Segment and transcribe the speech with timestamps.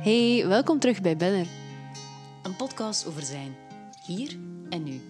[0.00, 1.46] Hey, welkom terug bij Benner.
[2.42, 3.56] Een podcast over zijn.
[4.06, 4.38] Hier
[4.68, 5.00] en nu.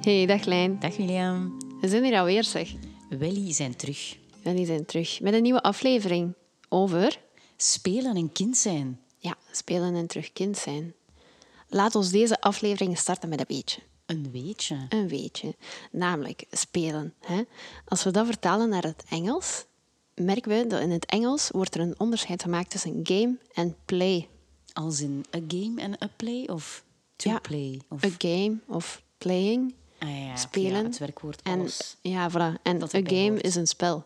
[0.00, 0.78] Hey, dag Lijn.
[0.78, 1.58] Dag William.
[1.80, 2.72] We zijn hier alweer, zeg.
[3.08, 4.16] Welly zijn terug.
[4.42, 6.34] Die zijn terug met een nieuwe aflevering
[6.68, 7.20] over...
[7.56, 9.00] Spelen en kind zijn.
[9.18, 10.94] Ja, spelen en terug kind zijn.
[11.68, 13.80] Laat ons deze aflevering starten met een beetje.
[14.06, 14.86] Een weetje.
[14.88, 15.54] Een weetje.
[15.90, 17.14] Namelijk spelen.
[17.20, 17.42] Hè?
[17.84, 19.64] Als we dat vertalen naar het Engels,
[20.14, 24.28] merken we dat in het Engels wordt er een onderscheid gemaakt tussen game en play.
[24.72, 26.84] Als in a game en a play of
[27.16, 27.80] to Ja, play?
[27.88, 28.04] Of...
[28.04, 30.72] A game of playing, Ah, ja, spelen.
[30.80, 31.96] Ja, het werkwoord en, alles.
[32.00, 32.62] ja, voilà.
[32.62, 33.44] En Dat a erbij game hoort.
[33.44, 34.04] is een spel.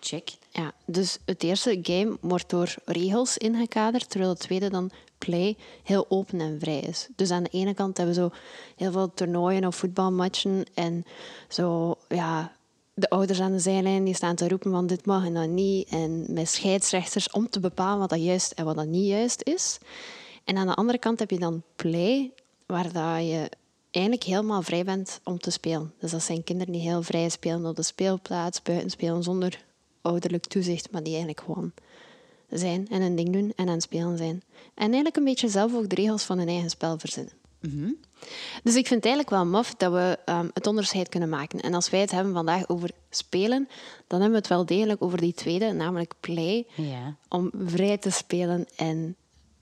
[0.00, 0.30] Check.
[0.50, 6.06] Ja, dus het eerste game wordt door regels ingekaderd, terwijl het tweede dan play heel
[6.08, 7.08] open en vrij is.
[7.16, 8.30] Dus aan de ene kant hebben we zo
[8.76, 11.04] heel veel toernooien of voetbalmatchen en
[11.48, 12.52] zo, ja,
[12.98, 15.88] de ouders aan de zijlijn die staan te roepen van dit mag en dat niet
[15.88, 19.78] en met scheidsrechters om te bepalen wat dat juist en wat dat niet juist is.
[20.44, 22.32] En aan de andere kant heb je dan play,
[22.66, 23.50] waar dat je
[23.90, 25.92] eigenlijk helemaal vrij bent om te spelen.
[25.98, 29.64] Dus dat zijn kinderen die heel vrij spelen op de speelplaats, buiten spelen zonder
[30.00, 31.72] ouderlijk toezicht, maar die eigenlijk gewoon
[32.48, 34.42] zijn en een ding doen en aan het spelen zijn.
[34.74, 37.32] En eigenlijk een beetje zelf ook de regels van hun eigen spel verzinnen.
[38.62, 41.60] Dus ik vind het eigenlijk wel maf dat we ehm, het onderscheid kunnen maken.
[41.60, 43.68] En als wij het hebben vandaag over spelen,
[44.06, 46.66] dan hebben we het wel degelijk over die tweede, namelijk play.
[46.74, 47.16] Ja.
[47.28, 49.16] Om vrij te spelen en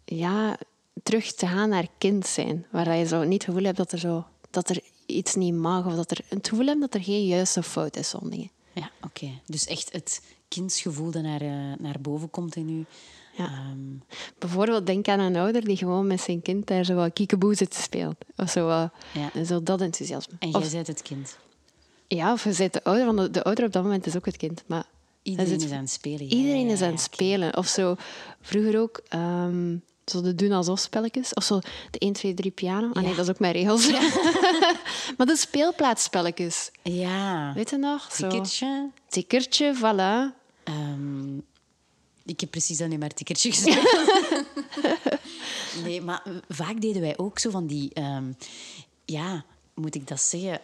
[0.05, 0.59] ja,
[1.03, 2.67] terug te gaan naar kind zijn.
[2.71, 5.87] Waar je zo niet het gevoel hebt dat er, zo, dat er iets niet mag.
[5.87, 8.51] Of dat er het gevoel hebt dat er geen juiste fout is, zo'n dingen.
[8.73, 9.31] Ja, oké.
[9.47, 12.85] Dus echt het kindsgevoel dat naar, eh, naar boven komt in u.
[13.37, 13.45] Ja.
[13.45, 13.79] Ehm,
[14.39, 17.71] Bijvoorbeeld denk aan een ouder die gewoon met zijn kind daar zo wat kiekeboe zit
[17.71, 18.17] te spelen.
[18.37, 18.91] Of zo, wat-
[19.35, 19.45] Ja.
[19.45, 20.35] zo dat enthousiasme.
[20.39, 21.37] en jij Of, bent het kind.
[22.07, 24.27] ja, of je bent de ouder, want de, de ouder op dat moment is ook
[24.27, 24.63] het kind.
[24.67, 24.85] Maar
[25.23, 26.29] Iedereen het- is aan het spelen.
[26.29, 27.57] Ja, Iedereen ja, is aan het spelen.
[27.57, 27.95] Of zo,
[28.41, 31.35] vroeger ook, ehm, zo de doen alsof spelletjes.
[31.35, 31.59] Of zo
[31.91, 32.89] de 1, 2, 3 piano.
[32.93, 33.17] Ah nee, Ja.
[33.17, 33.91] dat is ook mijn regels.
[35.17, 36.71] maar de speelplaatsspelletjes.
[36.83, 37.53] Ja.
[37.55, 38.13] Weet je nog?
[38.13, 38.29] Zo.
[38.29, 38.91] Tikkertje.
[39.09, 40.35] Tikkertje, voilà.
[40.65, 41.39] Ehm,
[42.27, 44.47] ik heb precies dat maar tikkertje gespeeld.
[45.85, 47.93] nee, maar vaak deden wij ook zo van die...
[47.93, 48.33] ehm,
[49.05, 49.45] ja,
[49.75, 50.61] moet ik dat zeggen?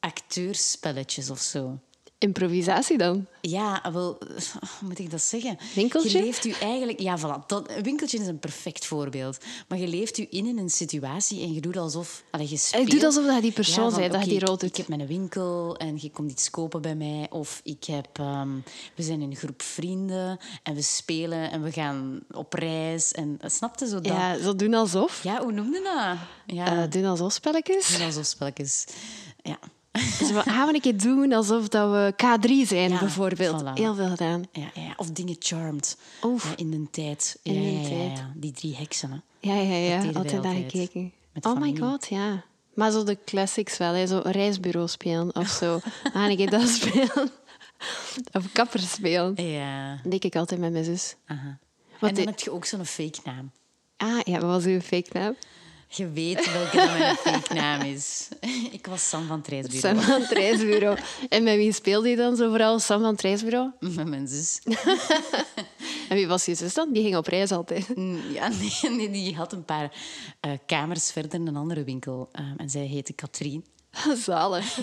[0.00, 1.78] Acteurspelletjes of zo.
[2.18, 3.26] Improvisatie dan.
[3.40, 4.18] Ja, wel,
[4.60, 5.58] hoe moet ik dat zeggen?
[5.74, 6.18] Winkeltje?
[6.18, 7.00] Je leeft u eigenlijk...
[7.00, 7.46] Ja, voilà.
[7.46, 9.38] Dat, een winkeltje is een perfect voorbeeld.
[9.68, 12.22] Maar je leeft u in in een situatie en je doet alsof...
[12.30, 12.90] Allee, je speelt.
[12.90, 14.68] doet alsof dat die persoon van, bent, dat die rol ik- doet.
[14.70, 17.26] Ik heb mijn winkel en je komt iets kopen bij mij.
[17.30, 18.08] Of ik heb...
[18.12, 18.48] ehm,
[18.94, 23.12] we zijn een groep vrienden en we spelen en we gaan op reis.
[23.12, 24.06] En snapte zo dat?
[24.06, 25.22] Ja, zo doen alsof.
[25.22, 26.16] Ja, hoe noemde dat?
[26.56, 27.96] Ja, Eh, doen alsof spelletjes.
[27.96, 28.84] doen alsof spelletjes.
[29.42, 29.58] Ja.
[29.92, 33.62] Dus we gaan we een keer doen alsof dat we K3 zijn, Ja, bijvoorbeeld.
[33.62, 33.72] voilà.
[33.74, 34.44] Heel veel gedaan.
[34.52, 35.96] Ja, ja, of dingen charmed.
[36.24, 36.44] Oef.
[36.44, 37.38] Ja, in de tijd.
[37.42, 38.24] In de tijd.
[38.34, 39.10] Die drie heksen.
[39.10, 39.48] Hè.
[39.54, 39.96] Ja, ja, ja.
[39.96, 40.70] Altijd naar altijd.
[40.70, 41.12] gekeken.
[41.40, 42.44] Oh my god, ja.
[42.74, 44.06] Maar zo de classics wel, hè.
[44.06, 45.80] zo een reisbureau spelen of zo.
[46.14, 47.30] Een keer dat spelen.
[48.32, 49.32] Of kapper spelen.
[49.46, 49.98] Ja.
[50.02, 51.14] Dat deed ik altijd met mijn zus.
[51.26, 51.46] Aha.
[51.46, 51.58] En
[52.00, 53.50] dan de- heb je ook zo'n fake naam.
[53.96, 55.34] Ah, ja, wat was uw fake naam?
[55.90, 58.28] Je weet welke mijn fake naam is.
[58.78, 59.96] ik was Sam van het reisbureau.
[59.96, 60.98] Sam van het reisbureau.
[61.28, 62.78] En met wie speelde je dan zo vooral?
[62.78, 63.70] Sam van het reisbureau?
[63.80, 64.60] Met mijn zus.
[66.08, 66.92] En wie was je zus dan?
[66.92, 67.96] Die ging op reis altijd.
[67.96, 69.92] Mm, Ja, nee, nee, die had een paar
[70.40, 72.28] eh, kamers verder in een andere winkel.
[72.32, 73.64] Ehm, en zij heette Katrien.
[74.24, 74.78] Zalig.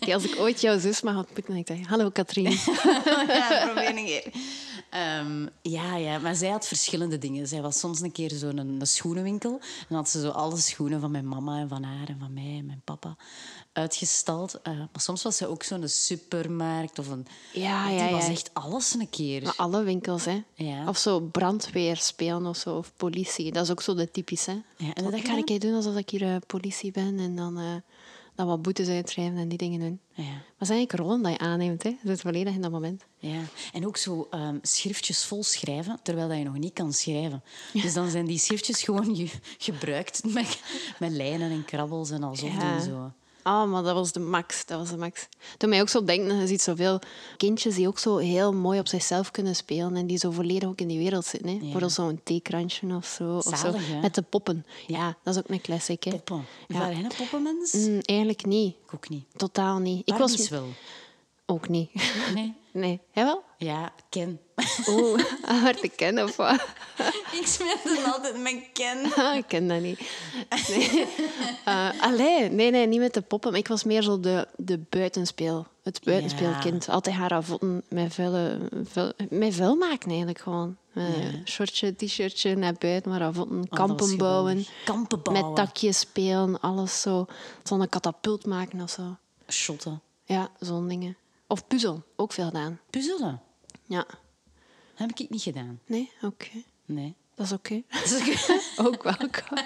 [0.00, 2.50] Die als ik ooit jouw zus mag ontmoeten, dan denk ik, hallo Katrien.
[3.28, 4.24] ja, probeer een keer.
[4.90, 7.48] Ehm, ja, ja, maar zij had verschillende dingen.
[7.48, 9.52] Zij was soms een keer zo'n een, een schoenenwinkel.
[9.52, 12.32] En dan had ze zo alle schoenen van mijn mama en van haar en van
[12.32, 13.16] mij en mijn papa
[13.72, 14.62] uitgestald.
[14.62, 17.26] Eh, maar soms was ze ook zo'n supermarkt of een...
[17.52, 18.30] Ja, die ja, was ja.
[18.30, 19.42] echt alles een keer.
[19.42, 20.42] Maar alle winkels, hè.
[20.54, 20.88] Ja.
[20.88, 23.52] Of zo brandweer spelen of zo, of politie.
[23.52, 24.62] Dat is ook zo de typische.
[24.76, 27.36] Ja, en dat ik je een keer doen alsof ik hier eh, politie ben en
[27.36, 27.74] dan, eh,
[28.36, 30.00] dan wat boetes uitschrijven en die dingen doen.
[30.14, 30.22] Ja.
[30.24, 31.88] Maar zijn eigenlijk rollen dat je aanneemt, hè.
[31.88, 33.04] Je zit volledig in dat moment.
[33.18, 33.40] Ja,
[33.72, 37.42] en ook zo ehm, schriftjes vol schrijven, terwijl dat je nog niet kan schrijven.
[37.72, 40.62] Dus dan zijn die schriftjes gewoon ge- gebruikt met,
[40.98, 42.72] met lijnen en krabbels en alsof Ja.
[42.72, 43.12] doen zo.
[43.46, 44.66] Ah, maar dat was de max.
[44.66, 45.28] Dat was de max.
[45.56, 46.98] Toen mij ook zo denken, je ziet zoveel
[47.36, 50.80] kindjes die ook zo heel mooi op zichzelf kunnen spelen en die zo volledig ook
[50.80, 51.50] in die wereld zitten.
[51.50, 51.58] Hè.
[51.58, 53.36] Bijvoorbeeld zo'n theekrantje of zo.
[53.36, 53.72] of zo.
[53.72, 54.00] Hè?
[54.00, 54.66] Met de poppen.
[54.86, 56.04] Ja, dat is ook een classic.
[56.04, 56.10] Hè.
[56.10, 56.44] Poppen.
[56.68, 56.78] Ja.
[56.78, 57.72] Waren jij een poppenmens?
[57.72, 58.74] Mm, eigenlijk niet.
[58.86, 59.24] Ik ook niet.
[59.36, 60.02] Totaal niet.
[60.08, 60.68] Ik was wel.
[61.46, 61.90] ook niet.
[62.34, 62.54] Nee.
[62.76, 63.00] Nee.
[63.12, 63.42] Jij wel?
[63.58, 64.40] Ja, Ken.
[64.88, 65.22] Oeh,
[65.62, 66.66] hard te kennen of wat?
[67.40, 69.12] ik speelde altijd met Ken.
[69.14, 70.00] Ah, ik ken dat niet.
[70.68, 71.06] Nee.
[71.64, 73.50] Eh, allee, nee, nee, niet met de poppen.
[73.50, 76.88] maar Ik was meer zo de, de buitenspeel Het buitenspeelkind.
[76.88, 80.76] Altijd haar voeten met vuil, vuil, met vuil maken eigenlijk gewoon.
[80.94, 83.56] Een shortje, t-shirtje naar buiten, maar haar voeten.
[83.56, 84.66] Oh, kampen bouwen.
[84.84, 85.46] Kampen bouwen.
[85.46, 87.26] Met takjes spelen, alles zo.
[87.62, 89.16] Zo'n katapult maken of zo.
[89.48, 90.02] Shotten.
[90.24, 91.16] Ja, zo'n dingen.
[91.46, 92.80] Of puzzel, ook veel gedaan.
[92.90, 93.42] Puzzelen.
[93.86, 94.06] Ja.
[94.94, 95.80] Heb ik niet gedaan.
[95.86, 96.48] Nee, oké.
[96.84, 97.14] Nee.
[97.34, 97.82] Dat is oké.
[97.90, 98.48] Dat is
[98.86, 99.58] ook- welkom.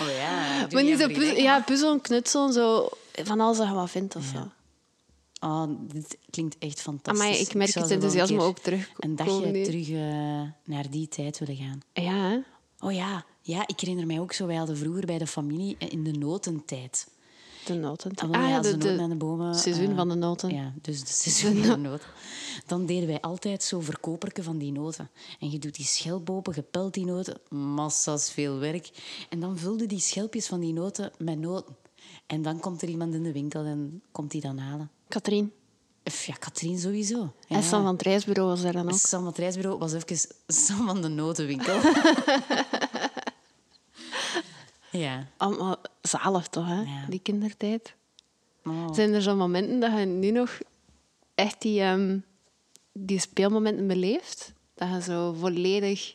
[0.00, 0.66] Oh ja.
[0.70, 4.24] Maar niet zo puzzel, ja, puzzelen, knutselen, zo van alles dat je wat vindt of
[4.24, 4.50] zo.
[5.40, 7.24] Oh, dit klinkt echt fantastisch.
[7.24, 8.90] Maar ik merk het wel enthousiasme ook terug.
[8.96, 11.80] Een dagje terug eh, naar die tijd willen gaan.
[11.92, 12.38] Ja, hè?
[12.86, 14.46] Oh ja, ja, ik herinner mij ook zo.
[14.46, 17.08] Wij hadden vroeger bij de familie eh, in de notentijd.
[17.68, 18.14] De noten.
[18.14, 19.54] Ah, ja, de, aan de bomen...
[19.54, 20.54] seizoen eh, van de noten.
[20.54, 22.06] Ja, dus de seizoen van de noten.
[22.66, 25.10] Dan deden wij altijd zo verkoperken van die noten.
[25.40, 28.90] En je doet die schelp open, je pelt die noten, massa's veel werk.
[29.28, 31.76] En dan vulde die schelpjes van die noten met noten.
[32.26, 34.90] En dan komt er iemand in de winkel en komt die dan halen.
[35.08, 35.52] Katrien.
[36.26, 37.32] Ja, Katrien sowieso.
[37.46, 37.56] Ja.
[37.56, 38.98] En Sam van het reisbureau was daar dan ook.
[38.98, 41.80] Sam van het reisbureau was even Sam van de notenwinkel.
[44.98, 45.26] ja.
[45.36, 46.80] Allemaal zalig toch, hè?
[46.80, 47.04] Ja.
[47.08, 47.94] Die kindertijd.
[48.64, 48.92] Oh.
[48.94, 50.58] Zijn er zo'n momenten dat je nu nog
[51.34, 52.18] echt die, ehm,
[52.92, 54.52] die speelmomenten beleeft?
[54.74, 56.14] Dat je zo volledig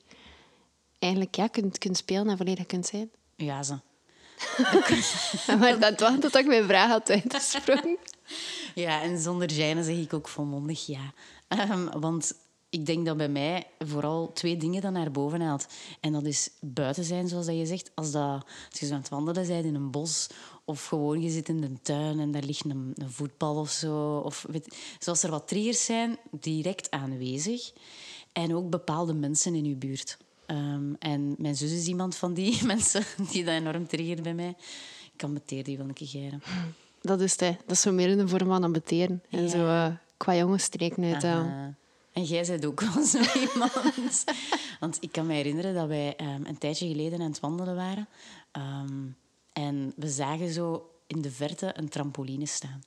[1.00, 3.12] eigenlijk ja, kunt, kunt spelen en volledig kunt zijn?
[3.36, 3.78] Ja, ze.
[5.60, 7.98] maar dat was dat ik mijn vraag had uitgesproken.
[8.76, 11.14] Ja, en zonder zijne zeg ik ook volmondig ja.
[11.48, 12.34] Ehm, want
[12.74, 15.66] ik denk dat bij mij vooral twee dingen dan naar boven haalt.
[16.00, 17.92] En dat is buiten zijn, zoals dat je zegt.
[17.96, 20.28] Als, dat, als je zo aan het wandelen bent in een bos...
[20.66, 24.18] of gewoon je zit in de tuin en daar ligt een, een voetbal of zo.
[24.18, 27.72] Of weet, zoals er wat triggers zijn, direct aanwezig.
[28.32, 30.18] En ook bepaalde mensen in je buurt.
[30.46, 34.56] Ehm, en mijn zus is iemand van die mensen die dat enorm triggert bij mij.
[35.14, 36.44] Ik kan meteen die wel een keer geren.
[37.02, 37.52] Dat is het, hè.
[37.66, 39.24] Dat is zo meer in de vorm van ambeteren.
[39.30, 39.48] En Ja.
[39.50, 39.88] zo eh,
[40.18, 41.24] qua jongensstreken uit.
[41.24, 41.66] eh.
[42.14, 43.20] En jij bent ook wel zo
[43.54, 44.24] iemand.
[44.80, 48.08] Want ik kan me herinneren dat wij ehm, een tijdje geleden aan het wandelen waren.
[48.52, 49.02] Ehm,
[49.54, 52.84] en we zagen zo in de verte een trampoline staan.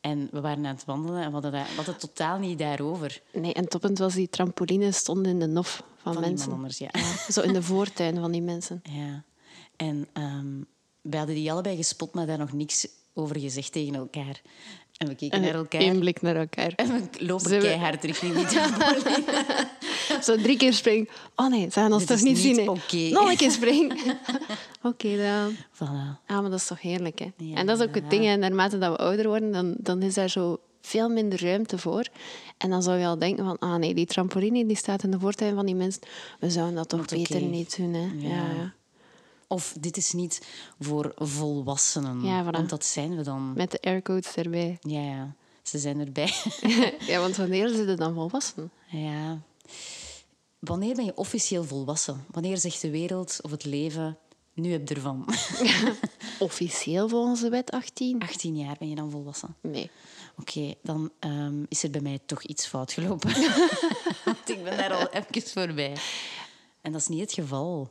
[0.00, 2.58] En we waren aan het wandelen en we hadden, dat, we hadden het totaal niet
[2.58, 3.22] daarover.
[3.32, 6.52] Nee, en toppend was die trampoline stond in de nof van, Van mensen.
[6.52, 6.88] anders, ja.
[6.92, 8.82] Ja, zo in de voortuin van die mensen.
[8.82, 9.24] ja.
[9.76, 10.60] En ehm
[11.10, 14.42] we hadden die allebei gespot, maar daar nog niks over gezegd tegen elkaar.
[14.96, 15.94] En we keken En naar elkaar.
[15.94, 16.72] blik naar elkaar.
[16.76, 18.58] En we lopen we- keihard richting die.
[20.22, 21.08] Zo drie keer springen.
[21.36, 22.56] Oh nee, ze gaan ons Dit toch niet niet
[22.88, 23.12] zien.
[23.12, 23.96] Nog een keer springen.
[24.82, 25.54] Oké, dan.
[25.54, 26.20] Voilà.
[26.26, 27.26] Ah, maar dat is toch heerlijk, hè?
[27.36, 27.54] Ja.
[27.56, 28.36] En dat is ook het ding, hè.
[28.36, 32.06] naarmate dat we ouder worden, dan, dan is daar zo veel minder ruimte voor.
[32.58, 35.18] En dan zou je al denken van, ah nee, die trampoline die staat in de
[35.20, 36.02] voortuin van die mensen.
[36.40, 38.08] We zouden dat toch beter niet doen, hè?
[38.28, 38.28] Ja.
[38.28, 38.74] Ja.
[39.48, 40.46] Of dit is niet
[40.80, 42.24] voor volwassenen.
[42.24, 42.50] Ja, voilà.
[42.50, 43.52] Want dat zijn we dan.
[43.56, 44.78] Met de aircodes erbij.
[44.94, 45.34] Ja, ja.
[45.62, 46.32] Ze zijn erbij.
[47.10, 48.70] ja, want wanneer zit het dan volwassen?
[48.86, 49.40] ja.
[50.58, 52.24] Wanneer ben je officieel volwassen?
[52.30, 54.18] Wanneer zegt de wereld of het leven...
[54.54, 55.28] Nu heb je ervan.
[56.38, 58.20] Officieel volgens de wet 18?
[58.20, 59.56] 18 jaar ben je dan volwassen.
[59.60, 59.90] Nee.
[60.38, 63.32] Oké, dan ehm, is er bij mij toch iets fout gelopen.
[64.24, 65.96] Want ik ben daar al even voorbij.
[66.80, 67.90] En dat is niet het geval.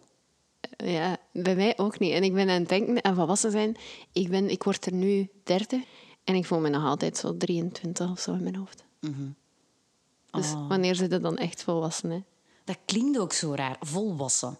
[0.77, 2.11] Ja, bij mij ook niet.
[2.13, 3.75] En ik ben aan het denken aan volwassen zijn.
[4.11, 5.81] Ik, ben, ik word er nu 30
[6.23, 8.83] en ik voel me nog altijd zo 23 of zo in mijn hoofd.
[10.31, 10.67] Dus Oh.
[10.67, 12.09] wanneer zit het dan echt volwassen?
[12.09, 12.23] Hè?
[12.63, 13.77] Dat klinkt ook zo raar.
[13.79, 14.57] Volwassen.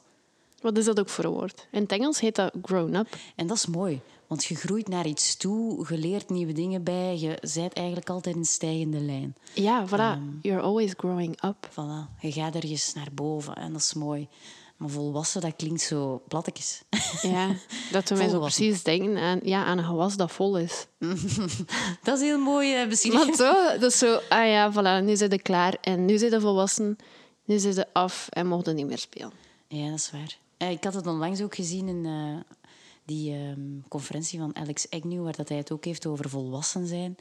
[0.62, 1.68] Wat is dat ook voor een woord?
[1.72, 3.18] In het Engels heet dat grown up.
[3.36, 7.18] En dat is mooi, want je groeit naar iets toe, je leert nieuwe dingen bij,
[7.20, 9.36] je bent eigenlijk altijd in stijgende lijn.
[9.54, 10.42] Ja, voilà.
[10.42, 11.70] You're always growing up.
[11.72, 14.28] Voilà, je gaat ergens naar boven en dat is mooi.
[14.84, 16.84] Maar volwassen, dat klinkt zo plattekjes.
[17.22, 17.56] Ja,
[17.92, 20.88] dat we mij zo precies denken aan, ja, aan een gewas dat vol is.
[22.04, 23.28] dat is heel mooi beschreven.
[23.28, 26.32] Maar zo, dat is zo, ah ja, voilà, nu zit je klaar en nu zit
[26.32, 26.98] je volwassen,
[27.46, 29.32] nu zit je af en je niet meer spelen.
[29.68, 30.38] Ja, dat is waar.
[30.58, 32.58] Eh, ik had het onlangs ook gezien in eh,
[33.06, 37.16] die ehm, conferentie van Alex Agnew, waar dat hij het ook heeft over volwassen zijn.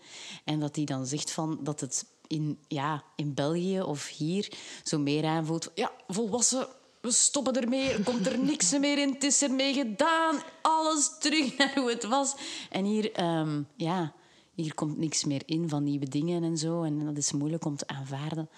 [0.45, 4.52] En dat hij dan zegt van dat het in, ja, in België of hier
[4.83, 5.71] zo meer aanvoelt.
[5.75, 6.66] Ja, volwassen,
[7.02, 11.56] we stoppen ermee, er komt er niks meer in, het is ermee gedaan, alles terug
[11.56, 12.35] naar hoe het was.
[12.71, 14.14] En hier, ehm, ja,
[14.54, 16.82] hier komt niks meer in van nieuwe dingen en zo.
[16.82, 18.49] En dat is moeilijk om te aanvaarden.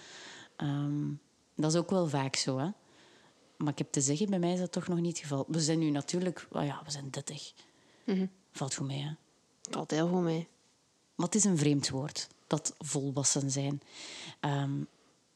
[0.57, 1.13] Ehm,
[1.57, 2.69] dat is ook wel vaak zo, hè.
[3.57, 5.45] Maar ik heb te zeggen, bij mij is dat toch nog niet het geval.
[5.49, 6.47] We zijn nu natuurlijk...
[6.53, 7.53] Oh ja, we zijn 30.
[8.51, 9.11] Valt goed mee, hè.
[9.71, 10.49] Valt heel goed mee.
[11.15, 13.83] Maar het is een vreemd woord, dat volwassen zijn.
[14.41, 14.83] Ehm,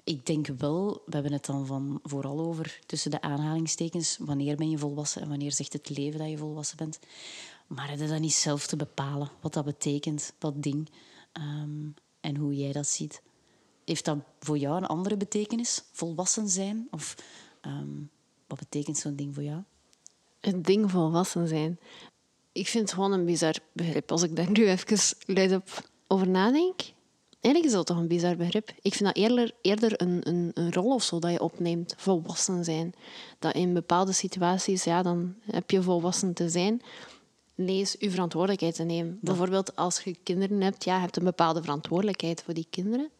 [0.08, 4.70] ik denk wel, we hebben het dan van vooral over tussen de aanhalingstekens, wanneer ben
[4.70, 6.98] je volwassen en wanneer zegt het leven dat je volwassen bent.
[7.66, 10.90] Maar het is dat niet zelf te bepalen, wat dat betekent, dat ding.
[11.32, 11.88] ehm,
[12.20, 13.22] en hoe jij dat ziet.
[13.84, 15.84] Heeft dat voor jou een andere betekenis?
[15.92, 16.88] Volwassen zijn?
[16.90, 17.14] Of
[17.60, 18.02] ehm,
[18.46, 19.62] wat betekent zo'n ding voor jou?
[20.40, 21.78] Het ding volwassen zijn.
[22.52, 24.10] Ik vind het gewoon een bizar begrip.
[24.10, 26.80] Als ik daar nu even luid op over nadenk.
[27.40, 28.72] Eigenlijk is dat toch een bizar begrip.
[28.82, 31.94] Ik vind dat eerder, eerder een, een, een rol of zo dat je opneemt.
[31.96, 32.94] Volwassen zijn.
[33.38, 36.82] Dat in bepaalde situaties, ja, dan heb je volwassen te zijn.
[37.54, 39.18] Lees je verantwoordelijkheid te nemen.
[39.20, 43.10] Bijvoorbeeld als je kinderen hebt, ja, je hebt een bepaalde verantwoordelijkheid voor die kinderen.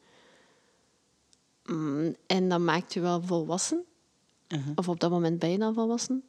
[1.65, 3.85] Mm, En dat maakt je wel volwassen.
[4.75, 6.23] Of op dat moment ben je dan volwassen.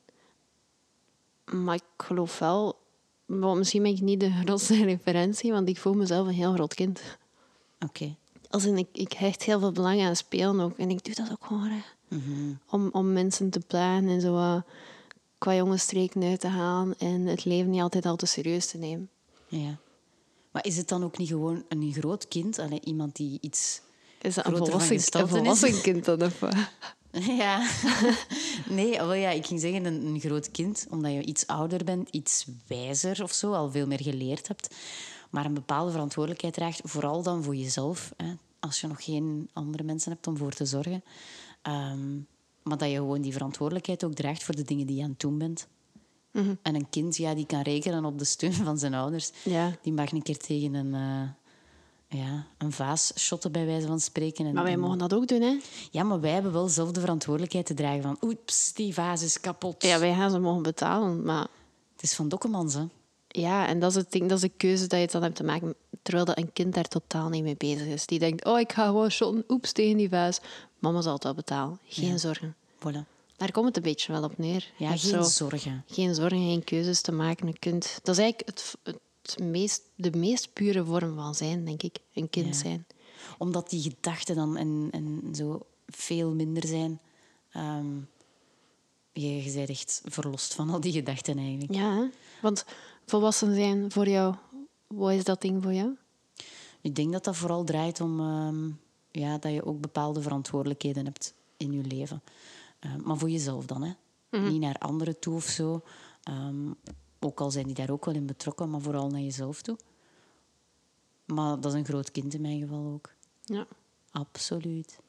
[1.52, 2.78] Maar ik geloof wel...
[3.26, 6.74] wel, misschien ben ik niet de grootste referentie, want ik voel mezelf een heel groot
[6.74, 7.02] kind.
[7.86, 8.16] Oké.
[8.50, 10.78] Als in, ik, ik hecht heel veel belang aan spelen ook.
[10.78, 11.96] En ik doe dat ook gewoon graag.
[12.70, 14.64] om, om mensen te plagen en zo wat
[15.38, 16.96] qua jongensstreken uit te halen.
[16.98, 19.10] En het leven niet altijd al te serieus te nemen.
[19.48, 19.78] Ja.
[20.52, 22.60] Maar is het dan ook niet gewoon een groot kind?
[22.60, 23.82] Allee, iemand die iets
[24.22, 26.22] Is dat een volwassen, een volwassen kind dan?
[26.22, 26.40] Of?
[27.12, 27.68] Ja.
[28.70, 32.10] Nee, wel ja, ik ging zeggen een, een groot kind, omdat je iets ouder bent,
[32.10, 34.76] iets wijzer of zo, al veel meer geleerd hebt.
[35.30, 38.14] Maar een bepaalde verantwoordelijkheid draagt, vooral dan voor jezelf.
[38.18, 41.04] Hè, als je nog geen andere mensen hebt om voor te zorgen.
[41.62, 42.16] Ehm,
[42.64, 45.20] maar dat je gewoon die verantwoordelijkheid ook draagt voor de dingen die je aan het
[45.20, 45.68] doen bent.
[46.32, 46.54] Mhm.
[46.62, 49.32] En een kind ja, die kan rekenen op de steun van zijn ouders.
[49.44, 49.72] Ja.
[49.82, 54.46] Die mag een keer tegen een, eh, ja, een vaas shotten, bij wijze van spreken.
[54.46, 55.58] En, Maar wij en- mogen dat ook doen, hè?
[55.92, 58.18] ja, maar wij hebben wel zelf de verantwoordelijkheid te dragen van...
[58.22, 59.84] Oeps, die vaas is kapot.
[59.84, 61.48] Ja, wij gaan ze mogen betalen, maar...
[61.94, 62.84] Het is van Dokkemans, hè.
[63.32, 65.44] Ja, en dat is het ding, dat is de keuze dat je dan hebt te
[65.44, 65.76] maken.
[66.02, 68.06] Terwijl dat een kind daar totaal niet mee bezig is.
[68.06, 70.40] Die denkt, oh, ik ga gewoon shotten, oeps, tegen die vaas.
[70.80, 71.80] Mama zal het wel betalen.
[71.88, 72.56] Geen zorgen.
[72.78, 73.08] Voilà.
[73.38, 74.72] Daar komt het een beetje wel op neer.
[74.78, 75.84] Ja, geen zo zorgen.
[75.88, 77.48] geen zorgen, geen keuzes te maken.
[77.48, 78.76] Je kunt, dat is eigenlijk het,
[79.22, 81.98] het meest, de meest pure vorm van zijn, denk ik.
[82.14, 82.62] Een kind Ja.
[82.62, 82.86] zijn.
[83.38, 87.00] Omdat die gedachten dan en, en zo veel minder zijn.
[87.52, 87.96] ehm,
[89.14, 91.74] je, je bent echt verlost van al die gedachten eigenlijk.
[91.74, 92.06] Ja, hè?
[92.42, 92.66] want
[93.10, 94.36] volwassen zijn voor jou,
[94.88, 95.98] wat is dat ding voor jou?
[96.82, 98.70] Ik denk dat dat vooral draait om ehm,
[99.12, 102.24] ja, dat je ook bepaalde verantwoordelijkheden hebt in je leven.
[102.80, 103.92] Eh, maar voor jezelf dan, hè.
[104.30, 105.82] Niet naar anderen toe of zo.
[106.24, 106.72] Ehm,
[107.20, 109.78] ook al zijn die daar ook wel in betrokken, maar vooral naar jezelf toe.
[111.26, 113.14] Maar dat is een groot kind in mijn geval ook.
[113.44, 113.68] Ja.
[114.12, 115.00] Absoluut.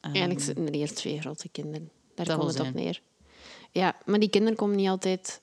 [0.00, 1.90] Ehm, Eigenlijk zitten er eerst twee grote kinderen.
[2.14, 3.02] Daar komt wil het op neer.
[3.70, 5.41] Ja, maar die kinderen komen niet altijd...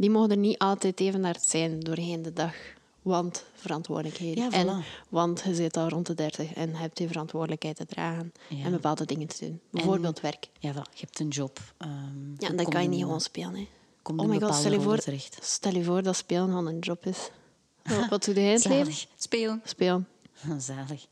[0.00, 2.54] Die mogen er niet altijd even naar zijn doorheen de dag.
[3.02, 4.44] Want verantwoordelijkheden.
[4.44, 8.32] Ja, En, want je zit al rond de dertig en hebt die verantwoordelijkheid te dragen.
[8.48, 8.64] Ja.
[8.64, 9.60] En bepaalde dingen te doen.
[9.70, 10.48] Bijvoorbeeld werk.
[10.58, 11.60] Ja, voilà, je hebt een job.
[11.78, 11.94] ehm, Ja,
[12.38, 13.54] je dat komt kan je niet gewoon spelen.
[13.54, 13.68] Hè.
[14.02, 15.38] komt Oh my god, stel je, voor, terecht.
[15.42, 17.30] stel je voor dat spelen gewoon een job is.
[17.82, 18.92] Wat, wat doe jij het leven?
[18.92, 19.06] Zalig.
[19.16, 19.62] Spelen.
[19.64, 20.08] Spelen.
[20.58, 21.06] Zalig.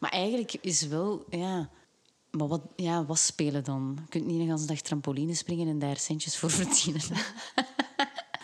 [0.00, 1.24] maar eigenlijk is wel...
[1.30, 1.68] Ja,
[2.30, 3.98] maar wat, ja, wat spelen dan?
[4.00, 7.02] Je kunt niet een hele dag trampoline springen en daar centjes voor verdienen.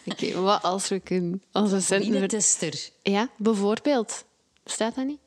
[0.05, 1.43] Oké, wat als we kunnen...
[1.53, 1.87] Als
[2.27, 2.91] tester.
[3.03, 4.25] Ja, bijvoorbeeld.
[4.63, 5.21] Bestaat dat niet?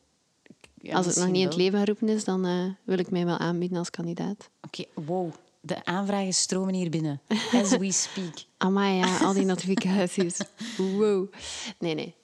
[0.82, 3.25] Ja, als het nog niet in het leven geroepen is, dan eh, wil ik mij
[3.25, 4.50] wel aanbieden als kandidaat.
[4.62, 5.32] Oké, wow.
[5.62, 7.22] De aanvragen stromen hier binnen.
[7.53, 8.34] As we speak.
[8.58, 10.38] Amai, ja, al die notificaties.
[10.77, 11.34] Wow.
[11.80, 12.15] Nee, nee.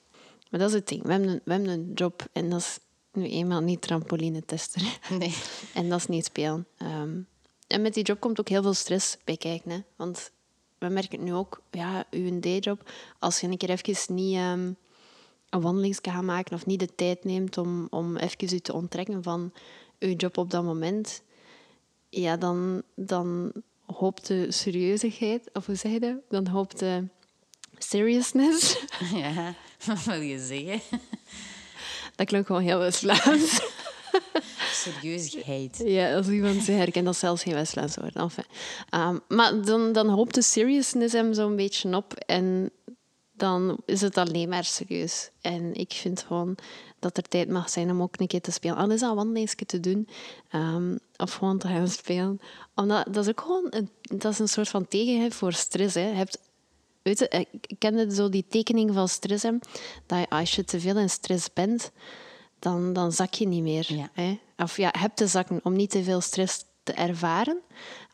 [0.50, 1.02] Maar dat is het ding.
[1.02, 2.78] We hebben een, we hebben een job en dat is
[3.12, 4.98] nu eenmaal niet trampoline-tester.
[5.18, 5.34] Nee.
[5.74, 6.66] En dat is niet spelen.
[6.76, 7.18] Ehm,
[7.66, 9.70] en met die job komt ook heel veel stress bij kijken.
[9.70, 9.78] Hè?
[9.96, 10.30] Want
[10.80, 14.72] we merken het nu ook, ja, uw dayjob, als je een keer even niet ehm,
[15.48, 19.22] een wandelingske gaat maken of niet de tijd neemt om, om even je te onttrekken
[19.22, 19.52] van
[19.98, 21.22] uw job op dat moment,
[22.08, 23.52] ja, dan, dan
[23.86, 26.16] hoopt de serieuzigheid, of hoe zeg je dat?
[26.28, 27.04] Dan hoopt de
[27.78, 28.78] seriousness.
[29.14, 29.54] Ja,
[29.86, 31.00] wat wil je zeggen?
[32.16, 33.60] Dat klinkt gewoon heel West-Vlaams.
[34.84, 35.82] Serieusheid.
[35.84, 38.16] Ja, als iemand ze herkent, dat zelfs geen West-Vlaams woord.
[38.16, 38.44] Enfin.
[38.90, 42.70] Ehm, maar dan, dan hoopt de seriousness hem zo'n beetje op en
[43.32, 45.30] dan is het alleen maar serieus.
[45.40, 46.56] En ik vind gewoon
[46.98, 48.76] dat er tijd mag zijn om ook een keer te spelen.
[48.76, 50.08] Al is dat te doen
[50.50, 52.40] ehm, of gewoon te gaan spelen.
[52.74, 55.94] Omdat dat is ook gewoon een, dat is een soort van tegenheid voor stress.
[55.94, 56.08] Hè.
[56.08, 56.38] Je hebt
[57.02, 59.42] Weet je, ik ik kende zo die tekening van stress.
[59.42, 59.50] Hè,
[60.06, 61.90] dat je, als je te veel in stress bent,
[62.60, 63.94] dan, dan zak je niet meer.
[63.94, 64.10] Ja.
[64.12, 64.38] Hè?
[64.56, 67.60] Of ja, heb te zakken om niet te veel stress te ervaren.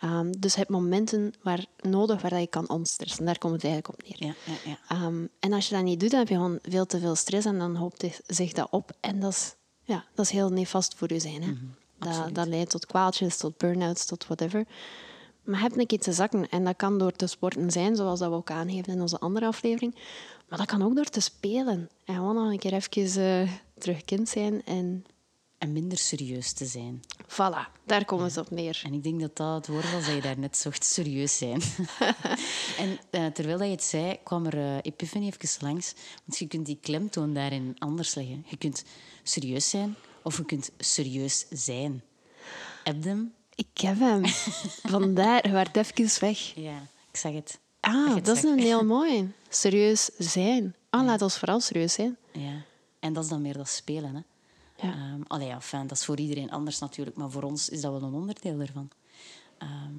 [0.01, 3.25] Ehm, dus je hebt momenten waar, nodig waar je kan ontstressen.
[3.25, 4.35] Daar komt het eigenlijk op neer.
[4.45, 4.79] Ja, ja.
[4.89, 7.47] Ehm, en als je dat niet doet, dan heb je gewoon veel te veel stress
[7.47, 8.93] en dan hoopt zich dat op.
[9.01, 11.43] En dat is, ja, dat is heel nefast voor je zijn.
[11.43, 11.53] Hè?
[11.99, 14.67] dat, dat leidt tot kwaaltjes, tot burn-outs, tot whatever.
[15.45, 16.49] Maar je hebt een keer te zakken.
[16.49, 19.47] En dat kan door te sporten zijn, zoals dat we ook aangeven in onze andere
[19.47, 19.95] aflevering.
[20.49, 21.89] Maar dat kan ook door te spelen.
[22.05, 24.65] En gewoon nog een keer even eh, terug kind zijn.
[24.65, 25.05] En
[25.59, 27.01] En minder serieus te zijn.
[27.29, 28.81] voilà, daar komt het op neer.
[28.85, 31.63] En ik denk dat dat het woord was dat je daarnet zocht, serieus zijn.
[32.83, 35.95] en eh, terwijl dat je het zei, kwam er eh, Epiphany even langs.
[36.25, 38.45] Want je kunt die klemtoon daarin anders leggen.
[38.49, 38.85] Je kunt
[39.23, 42.03] serieus zijn of je kunt serieus zijn.
[42.85, 43.35] Heb je hem?
[43.55, 44.27] Ik heb hem.
[44.95, 46.39] Vandaar, werd even weg.
[46.55, 47.59] Ja, ik zag het.
[47.87, 49.33] Ah, dat is een heel mooi.
[49.49, 50.75] Serieus zijn.
[50.91, 52.17] Ah, laat ons vooral serieus zijn.
[52.33, 52.63] Ja.
[53.01, 54.15] En dat is dan meer dat spelen.
[54.15, 54.21] Hè?
[54.87, 54.93] Ja.
[54.95, 57.93] Ehm, allee, ja, fijn, dat is voor iedereen anders natuurlijk, maar voor ons is dat
[57.93, 58.89] wel een onderdeel ervan.
[59.59, 59.95] Ehm,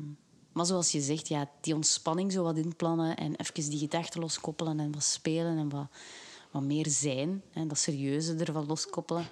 [0.52, 4.80] maar zoals je zegt, ja, die ontspanning zo wat inplannen en even die gedachten loskoppelen
[4.80, 5.88] en wat spelen en wat,
[6.52, 9.28] wat meer zijn, hè, dat serieuze ervan loskoppelen.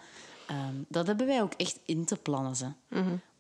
[0.48, 2.56] Ehm, dat hebben wij ook echt in te plannen.
[2.56, 2.68] Ze.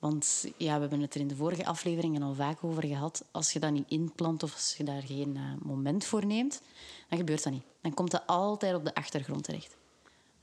[0.06, 3.26] Want ja, we hebben het er in de vorige afleveringen al vaak over gehad.
[3.32, 6.62] Als je dat niet inplant of als je daar geen eh, moment voor neemt,
[7.10, 7.64] dan gebeurt dat niet.
[7.82, 9.76] Dan komt dat altijd op de achtergrond terecht.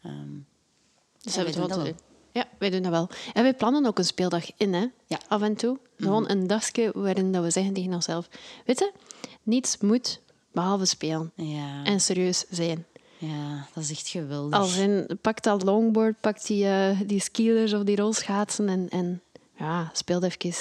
[0.03, 0.13] Ehm,
[1.21, 1.95] Dus En hebben we het dat wel.
[2.33, 3.09] Ja, wij doen dat wel.
[3.33, 4.87] En wij plannen ook een speeldag in, hè?
[5.07, 5.21] Ja.
[5.29, 5.79] Af en toe.
[5.97, 8.29] Gewoon een dagje waarin dat we zeggen tegen onszelf...
[8.67, 8.93] Weet je,
[9.43, 10.21] niets moet
[10.53, 11.33] behalve spelen.
[11.35, 12.87] ja, En serieus zijn.
[13.19, 14.59] ja, dat is echt geweldig.
[14.59, 19.23] Als in, pak dat longboard, pak die, eh, die skiers of die rolschaatsen en, en
[19.63, 20.55] ja, speel even.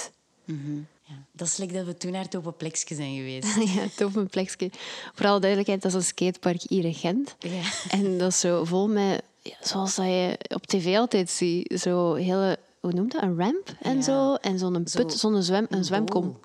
[0.45, 1.13] Mhm, ja.
[1.31, 3.55] Dat is lekker dat we toen naar het open plekje zijn geweest.
[3.75, 4.69] ja, het op een plekje.
[5.13, 7.35] Voor alle duidelijkheid, dat is een skatepark hier in Gent.
[7.39, 7.61] Ja.
[7.89, 12.13] En dat is zo vol met, ja, zoals dat je op tv altijd ziet, zo
[12.13, 14.01] hele, hoe noemt dat, een ramp en Ja.
[14.01, 14.33] zo.
[14.35, 16.37] En zo'n Zo put, zo'n zwem, een zwemkom.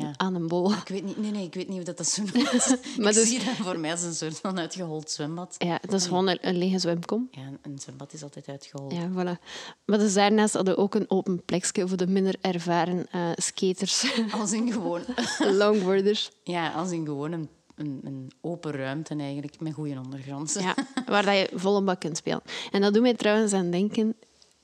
[0.00, 0.10] Ja.
[0.16, 0.72] aan een bol.
[0.72, 2.76] Ik weet niet, nee, nee, ik weet niet of dat, dat zo noemt.
[2.98, 5.54] Maar ik dus- zie dat voor mij als een soort van uitgehold zwembad.
[5.58, 7.28] Ja, dat is gewoon een, een lege zwemkom.
[7.30, 8.92] Ja, een- een zwembad is altijd uitgehold.
[8.92, 9.40] Ja, voilà.
[9.84, 14.04] Maar dus daarnaast hadden we ook een open plekje voor de minder ervaren eh, skaters,
[14.40, 15.00] Als in gewoon,
[15.38, 16.30] longboarders.
[16.44, 20.56] ja, als in gewoon een, een, een open ruimte eigenlijk, met goede ondergrond.
[20.60, 20.74] Ja,
[21.06, 22.42] waar dat je volle bak kunt spelen.
[22.70, 24.14] En dat doet mij trouwens aan denken.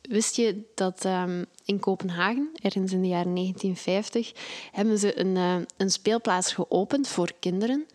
[0.03, 4.33] Wist je dat ehm, in Kopenhagen, ergens in de jaren 1950,
[4.73, 7.87] hebben ze een, eh, een speelplaats geopend voor kinderen.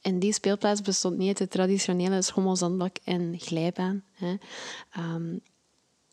[0.00, 4.02] En die speelplaats bestond niet uit de traditionele schommelzandbak en glijbaan.
[4.12, 4.34] Hè.
[4.90, 5.36] Ehm,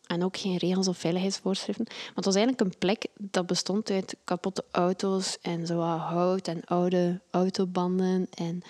[0.07, 1.85] en ook geen regels of veiligheidsvoorschriften.
[1.87, 6.63] Maar het was eigenlijk een plek dat bestond uit kapotte auto's en zo hout en
[6.65, 8.27] oude autobanden.
[8.33, 8.61] En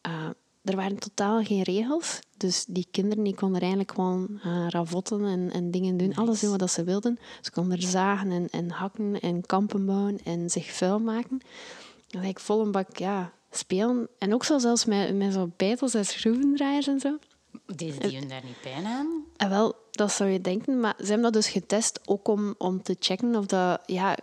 [0.00, 0.28] eh,
[0.64, 2.20] er waren totaal geen regels.
[2.36, 6.14] Dus die kinderen die konden eigenlijk gewoon eh, ravotten en, en dingen doen.
[6.14, 7.18] Alles doen wat ze wilden.
[7.40, 11.40] Ze konden er zagen en, en hakken en kampen bouwen en zich vuil maken.
[11.40, 14.08] En eigenlijk vol een bak ja, spelen.
[14.18, 17.18] En ook zo zelfs met, met zo bijtels en schroevendraaiers en zo.
[17.66, 19.24] Deden die hun daar niet pijn aan?
[19.36, 22.82] En wel, dat zou je denken, maar ze hebben dat dus getest ook om, om
[22.82, 24.16] te checken of dat, ja,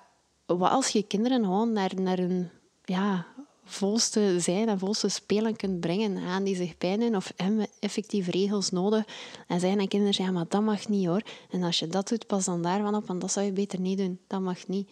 [0.46, 2.50] wat als je kinderen gewoon naar, naar hun
[2.84, 3.26] ja,
[3.72, 7.70] volste zijn en volste spelen kunt brengen, aan die zich pijn doen, of hebben we
[7.80, 9.06] effectief regels nodig?
[9.48, 11.22] En zeggen aan kinderen, ja, maar dat mag niet hoor.
[11.50, 13.98] En als je dat doet, pas dan daarvan op, want dat zou je beter niet
[13.98, 14.20] doen.
[14.28, 14.90] Dat mag niet.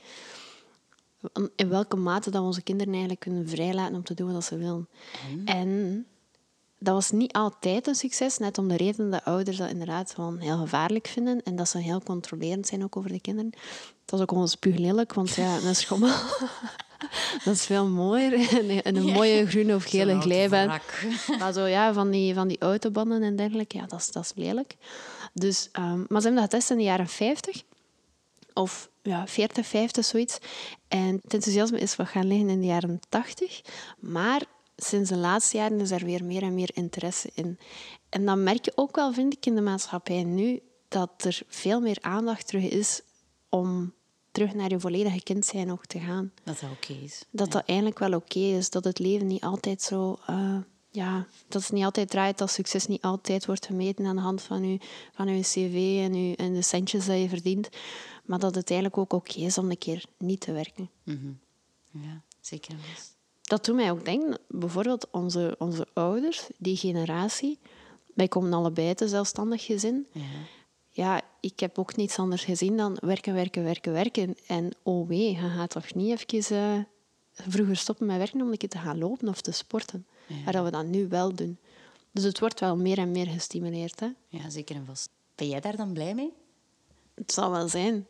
[1.55, 4.57] In welke mate dat we onze kinderen eigenlijk kunnen vrijlaten om te doen wat ze
[4.57, 4.87] willen.
[5.45, 6.05] En
[6.79, 10.37] dat was niet altijd een succes, net om de reden dat ouders dat inderdaad gewoon
[10.37, 13.51] heel gevaarlijk vinden en dat ze heel controlerend zijn ook over de kinderen.
[14.01, 16.09] Het was ook gewoon spuuglelijk, want ja, een schommel,
[17.45, 18.33] dat is veel mooier.
[18.83, 19.13] En een Ja.
[19.13, 20.79] mooie groene of gele glijbaan.
[21.39, 24.31] Maar zo, ja, van die, van die autobanden en dergelijke, ja, dat is, dat is
[24.35, 24.75] lelijk.
[25.33, 27.63] Dus, ehm, maar ze hebben dat getest in de jaren 50
[28.53, 30.37] of ja, 40, 50, zoiets.
[30.87, 33.61] En het enthousiasme is wat gaan liggen in de jaren 80.
[33.99, 34.41] Maar
[34.75, 37.59] sinds de laatste jaren is er weer meer en meer interesse in.
[38.09, 41.79] En dan merk je ook wel, vind ik, in de maatschappij nu, dat er veel
[41.81, 43.01] meer aandacht terug is
[43.49, 43.93] om
[44.31, 46.31] terug naar je volledige kind zijn ook te gaan.
[46.43, 47.25] Dat dat oké is.
[47.31, 48.69] Dat dat eigenlijk wel oké is.
[48.69, 50.17] Dat het leven niet altijd zo...
[50.25, 50.57] eh,
[50.91, 54.41] ja, dat het niet altijd draait, dat succes niet altijd wordt gemeten aan de hand
[54.41, 54.79] van je,
[55.13, 57.69] van uw cv en, uw, en de centjes dat je verdient.
[58.23, 60.89] Maar dat het eigenlijk ook oké is om een keer niet te werken.
[61.03, 61.31] Mhm.
[61.91, 62.75] Ja, zeker.
[63.41, 67.59] Dat doet mij ook denken, bijvoorbeeld onze, onze ouders, die generatie.
[68.13, 70.07] Wij komen allebei uit een zelfstandig gezin.
[70.11, 70.21] Ja.
[70.99, 74.37] Ja, ik heb ook niets anders gezien dan werken, werken, werken, werken.
[74.47, 78.57] En oh wee, je gaat toch niet even eh, vroeger stoppen met werken om een
[78.57, 80.05] keer te gaan lopen of te sporten.
[80.27, 80.35] Ja.
[80.43, 81.57] Maar dat we dat nu wel doen.
[82.11, 83.99] Dus het wordt wel meer en meer gestimuleerd.
[83.99, 84.07] Hè?
[84.27, 85.09] ja, zeker en vast.
[85.35, 86.33] Ben jij daar dan blij mee?
[87.13, 88.07] Het zal wel zijn.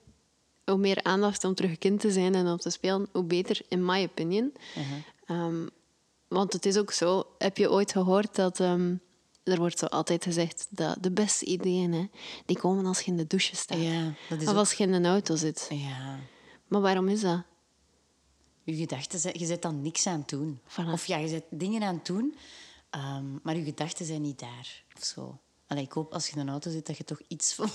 [0.65, 3.85] Hoe meer aandacht om terug kind te zijn en om te spelen, hoe beter, in
[3.85, 4.53] my opinion.
[4.77, 4.97] Uh-huh.
[5.25, 5.67] Ehm,
[6.27, 8.59] want het is ook zo, heb je ooit gehoord dat...
[8.59, 8.95] ehm,
[9.49, 12.09] er wordt zo altijd gezegd dat de beste ideeën, hè,
[12.45, 13.81] die komen als je in de douche staat.
[13.81, 15.67] Ja, dat is of ook- als je in een auto zit.
[15.69, 16.19] Ja.
[16.67, 17.41] Maar waarom is dat?
[18.63, 20.59] Je gedachten, je zet dan niks aan het doen.
[20.67, 20.91] Voilà.
[20.91, 22.35] Of ja, je zet dingen aan het doen
[22.89, 25.39] Ehm, maar je gedachten zijn niet daar, of zo.
[25.67, 27.69] Allee, ik hoop als je in een auto zit dat je toch iets van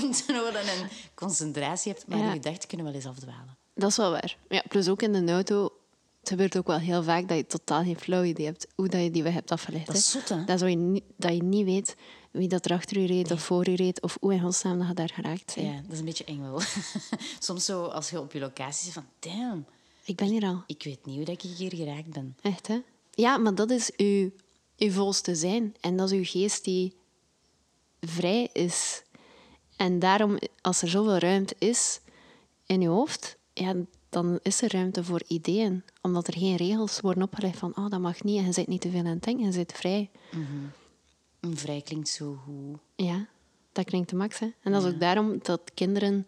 [0.00, 2.06] controle en concentratie hebt.
[2.06, 2.24] Maar Ja.
[2.24, 3.56] je gedachten kunnen wel eens afdwalen.
[3.74, 4.36] Dat is wel waar.
[4.48, 5.72] Ja, plus ook in de auto.
[6.28, 9.02] Het gebeurt ook wel heel vaak dat je totaal geen flauw idee hebt hoe dat
[9.02, 9.86] je die weg hebt afgelegd.
[9.86, 10.18] Dat is hè.
[10.20, 10.44] zot, hè?
[10.44, 11.96] Dat, je niet, dat je niet weet
[12.30, 14.88] wie dat er achter je reed of voor je reed of hoe in godsnaam dat
[14.88, 15.66] je daar geraakt bent.
[15.66, 16.60] Ja, dat is een beetje eng wel.
[17.38, 19.04] Soms zo, als je op je locatie zit van...
[19.18, 19.66] Damn,
[20.04, 20.62] Ik ben hier al.
[20.66, 22.36] ik weet niet hoe dat ik hier geraakt ben.
[22.42, 22.78] Echt, hè?
[23.10, 24.30] Ja, maar dat is uw,
[24.78, 25.74] uw volste zijn.
[25.80, 26.96] En dat is uw geest die
[28.00, 29.02] vrij is.
[29.76, 32.00] En daarom, als er zoveel ruimte is
[32.66, 33.74] in je hoofd, ja,
[34.08, 35.82] dan is er ruimte voor ideeën.
[36.02, 38.80] Omdat er geen regels worden opgelegd van, oh, dat mag niet en je zit niet
[38.80, 40.10] te veel aan het denken, je zit vrij.
[41.40, 42.78] En Vrij klinkt zo goed.
[43.06, 43.26] Ja,
[43.72, 44.38] dat klinkt de max.
[44.38, 44.46] Hè?
[44.62, 46.26] En dat is ook daarom dat kinderen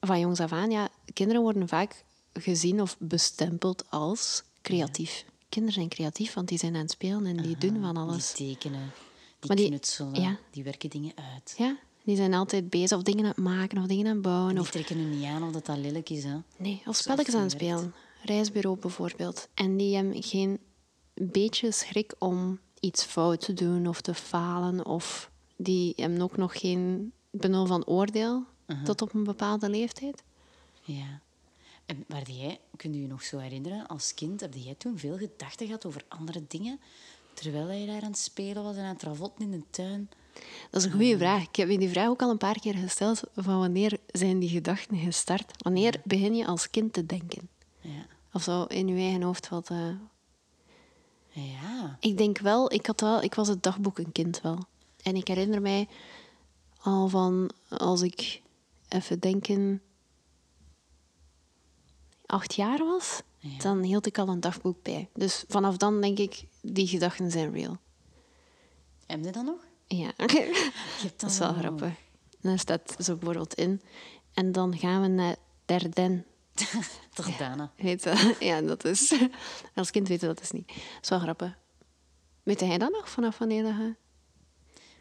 [0.00, 5.24] van jongs af aan, ja, kinderen worden vaak gezien of bestempeld als creatief.
[5.48, 8.34] Kinderen zijn creatief, want die zijn aan het spelen en die doen van alles.
[8.34, 8.90] Die tekenen,
[9.38, 10.38] die Maar die- knutselen, ja.
[10.50, 11.54] die werken dingen uit.
[11.56, 11.76] Ja,
[12.08, 14.52] die zijn altijd bezig of dingen aan het maken of dingen aan het bouwen.
[14.54, 16.24] Die Of, trekken hun niet aan of dat dat lelijk is.
[16.24, 16.36] Hè.
[16.56, 17.94] nee, of spelletjes aan het spelen.
[18.22, 19.48] Reisbureau bijvoorbeeld.
[19.54, 20.58] En die hebben geen
[21.14, 24.86] beetje schrik om iets fout te doen of te falen.
[24.86, 28.44] Of die hebben ook nog geen benul van oordeel
[28.84, 30.22] tot op een bepaalde leeftijd.
[30.82, 31.20] Ja.
[31.86, 35.16] En waar jij, kun je je nog zo herinneren, als kind, heb jij toen veel
[35.16, 36.80] gedachten gehad over andere dingen?
[37.34, 40.08] Terwijl je daar aan het spelen was en aan het ravotten in de tuin?
[40.70, 41.42] Dat is een goede vraag.
[41.42, 43.20] Ik heb je die vraag ook al een paar keer gesteld.
[43.36, 45.52] Van wanneer zijn die gedachten gestart?
[45.62, 47.48] Wanneer begin je als kind te denken?
[47.80, 48.06] Ja.
[48.32, 49.70] Of zo in je eigen hoofd wat...
[49.70, 49.88] eh,
[51.30, 51.96] Ja.
[52.00, 54.58] Ik denk wel, ik, had wel, ik was het dagboekenkind wel.
[55.02, 55.88] En ik herinner mij
[56.80, 58.42] al van als ik
[58.88, 59.82] even denken
[62.26, 63.58] acht jaar was, Ja.
[63.58, 65.08] dan hield ik al een dagboek bij.
[65.14, 67.76] Dus vanaf dan denk ik, die gedachten zijn real.
[69.06, 69.60] Heb je dat nog?
[69.88, 70.12] Ja,
[71.16, 71.94] dat is wel grappig.
[72.40, 73.82] Dan staat zo bijvoorbeeld in.
[74.34, 76.26] En dan gaan we naar Derden.
[77.14, 77.72] Toch, Dana?
[77.76, 78.36] Weet je?
[78.40, 79.14] Ja, dat is...
[79.74, 80.66] Als kind weet je dat is niet.
[80.66, 81.58] Dat is wel grappig.
[82.42, 83.94] Weet jij dat nog vanaf wanneer dat.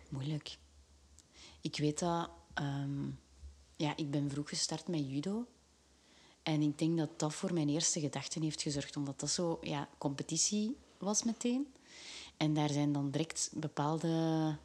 [0.09, 0.57] Moeilijk.
[1.61, 2.29] Ik weet dat...
[2.53, 3.05] ehm,
[3.75, 5.45] ja, ik ben vroeg gestart met judo.
[6.43, 8.95] En ik denk dat dat voor mijn eerste gedachten heeft gezorgd.
[8.95, 11.67] Omdat dat zo ja, competitie was meteen.
[12.37, 14.55] En daar zijn dan direct bepaalde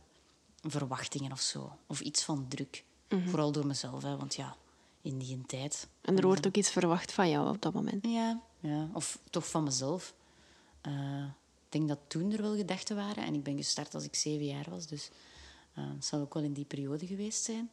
[0.62, 1.72] verwachtingen of zo.
[1.86, 2.84] Of iets van druk.
[3.26, 4.56] Vooral door mezelf, hè, want ja,
[5.00, 5.88] in die tijd...
[6.00, 8.06] En er wordt ook iets verwacht van jou op dat moment.
[8.06, 10.14] Ja, ja, of toch van mezelf.
[10.80, 11.24] Eh,
[11.64, 13.24] ik denk dat toen er wel gedachten waren.
[13.24, 15.10] En ik ben gestart als ik zeven jaar was, dus
[15.74, 17.70] eh, het zal ook wel in die periode geweest zijn.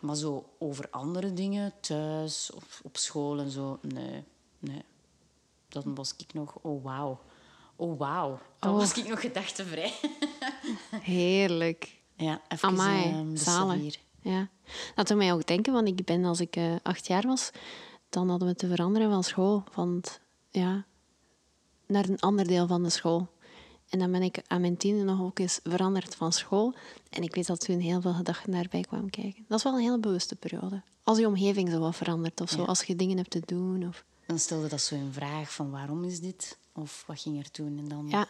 [0.00, 4.24] Maar zo over andere dingen, thuis of op school en zo, nee,
[4.58, 4.82] nee.
[5.68, 7.20] Dan was ik nog, oh wauw.
[7.76, 8.76] Oh wauw, dan Oh.
[8.78, 9.92] was ik nog gedachtenvrij.
[11.02, 12.00] Heerlijk.
[12.16, 13.74] ja, even Amai, ehm, de zalig.
[13.74, 13.96] Savier.
[14.20, 14.48] Ja.
[14.94, 17.50] Dat doet mij ook denken, want ik ben als ik eh, acht jaar was,
[18.08, 19.64] dan hadden we te veranderen van school.
[19.74, 20.84] Want, ja,
[21.86, 23.28] naar een ander deel van de school.
[23.88, 26.74] En dan ben ik aan mijn tiende nog ook eens veranderd van school.
[27.10, 29.44] En ik weet dat toen heel veel gedachten daarbij kwamen kijken.
[29.48, 30.82] Dat is wel een hele bewuste periode.
[31.02, 32.64] Als je omgeving zo wat verandert of zo, Ja.
[32.64, 33.88] als je dingen hebt te doen.
[33.88, 34.04] Of...
[34.26, 36.58] Dan stelde dat zo een vraag van waarom is dit?
[36.74, 37.78] Of wat ging er toen?
[37.78, 38.06] En dan...
[38.08, 38.26] Ja.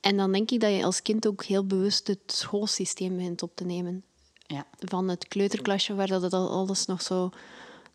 [0.00, 3.56] En dan denk ik dat je als kind ook heel bewust het schoolsysteem begint op
[3.56, 4.04] te nemen.
[4.46, 4.66] ja.
[4.78, 7.30] van het kleuterklasje waar dat alles nog zo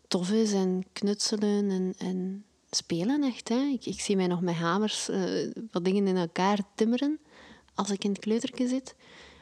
[0.08, 3.48] tof is en knutselen en, en spelen echt.
[3.48, 3.60] Hè.
[3.60, 7.18] Ik, ik zie mij nog met hamers eh, wat dingen in elkaar timmeren
[7.74, 8.94] als ik in het kleuterke zit.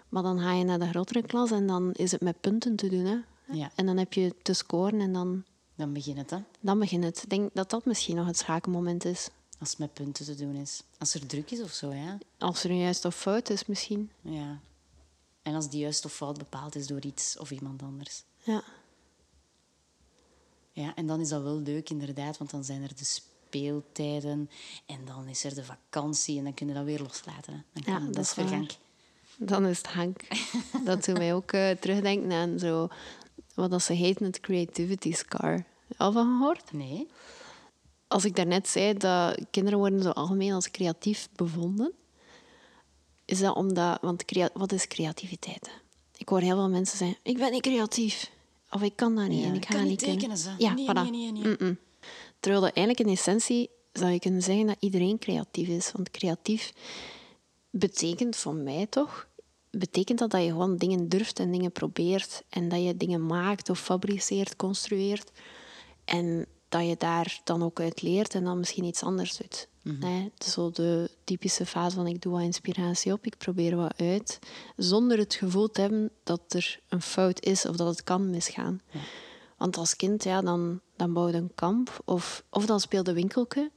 [0.09, 2.88] Maar dan ga je naar de grotere klas en dan is het met punten te
[2.88, 3.05] doen.
[3.05, 3.17] Hè.
[3.57, 3.71] Ja.
[3.75, 6.38] En dan heb je te scoren en dan, Dan begint het, hè.
[6.61, 7.23] dan begint het.
[7.23, 9.29] Ik denk dat dat misschien nog het schakelmoment is.
[9.62, 10.83] Als het met punten te doen is.
[10.98, 12.18] Als er druk is of zo, ja.
[12.38, 14.11] Als er een juist of fout is misschien.
[14.20, 14.61] ja.
[15.42, 18.22] En als die juist of fout bepaald is door iets of iemand anders.
[18.42, 18.62] Ja.
[20.72, 24.51] Ja, en dan is dat wel leuk, inderdaad, want dan zijn er de speeltijden
[24.87, 27.53] en dan is er de vakantie en dan kun je dat weer loslaten.
[27.72, 27.81] Hè.
[27.83, 28.46] Dan Ja, dat dat is waar.
[28.48, 28.70] vergank.
[29.38, 30.20] Dan is het Hank.
[30.85, 32.88] dat doet mij ook eh, terugdenken aan zo,
[33.55, 35.64] wat dat ze heet, het creativity scar.
[35.96, 36.72] Al van gehoord?
[36.72, 37.09] Nee?
[38.12, 41.92] Als ik daarnet zei dat kinderen worden zo algemeen als creatief bevonden,
[43.25, 45.66] is dat omdat, want wat is creativiteit?
[45.66, 45.72] hè?
[46.16, 48.31] Ik hoor heel veel mensen zeggen, ik ben niet creatief.
[48.70, 50.51] Of ik kan dat niet Ja, en ik ik ga kan niet tekenen, ze.
[50.59, 51.11] Ja, Nee, voilà.
[51.11, 51.77] nee, nee.
[52.40, 55.92] Terwijl dat eigenlijk in essentie zou je kunnen zeggen dat iedereen creatief is.
[55.92, 56.72] Want creatief
[57.70, 59.29] betekent voor mij toch,
[59.70, 62.42] betekent dat dat je gewoon dingen durft en dingen probeert.
[62.48, 65.31] En dat je dingen maakt of fabriceert, construeert.
[66.05, 69.68] En dat je daar dan ook uit leert en dan misschien iets anders doet.
[69.82, 73.76] Nee, het is zo de typische fase van ik doe wat inspiratie op, ik probeer
[73.76, 74.38] wat uit,
[74.76, 78.80] zonder het gevoel te hebben dat er een fout is of dat het kan misgaan.
[79.56, 83.70] Want als kind, ja, dan, dan bouwde een kamp of, of dan speelde winkelke.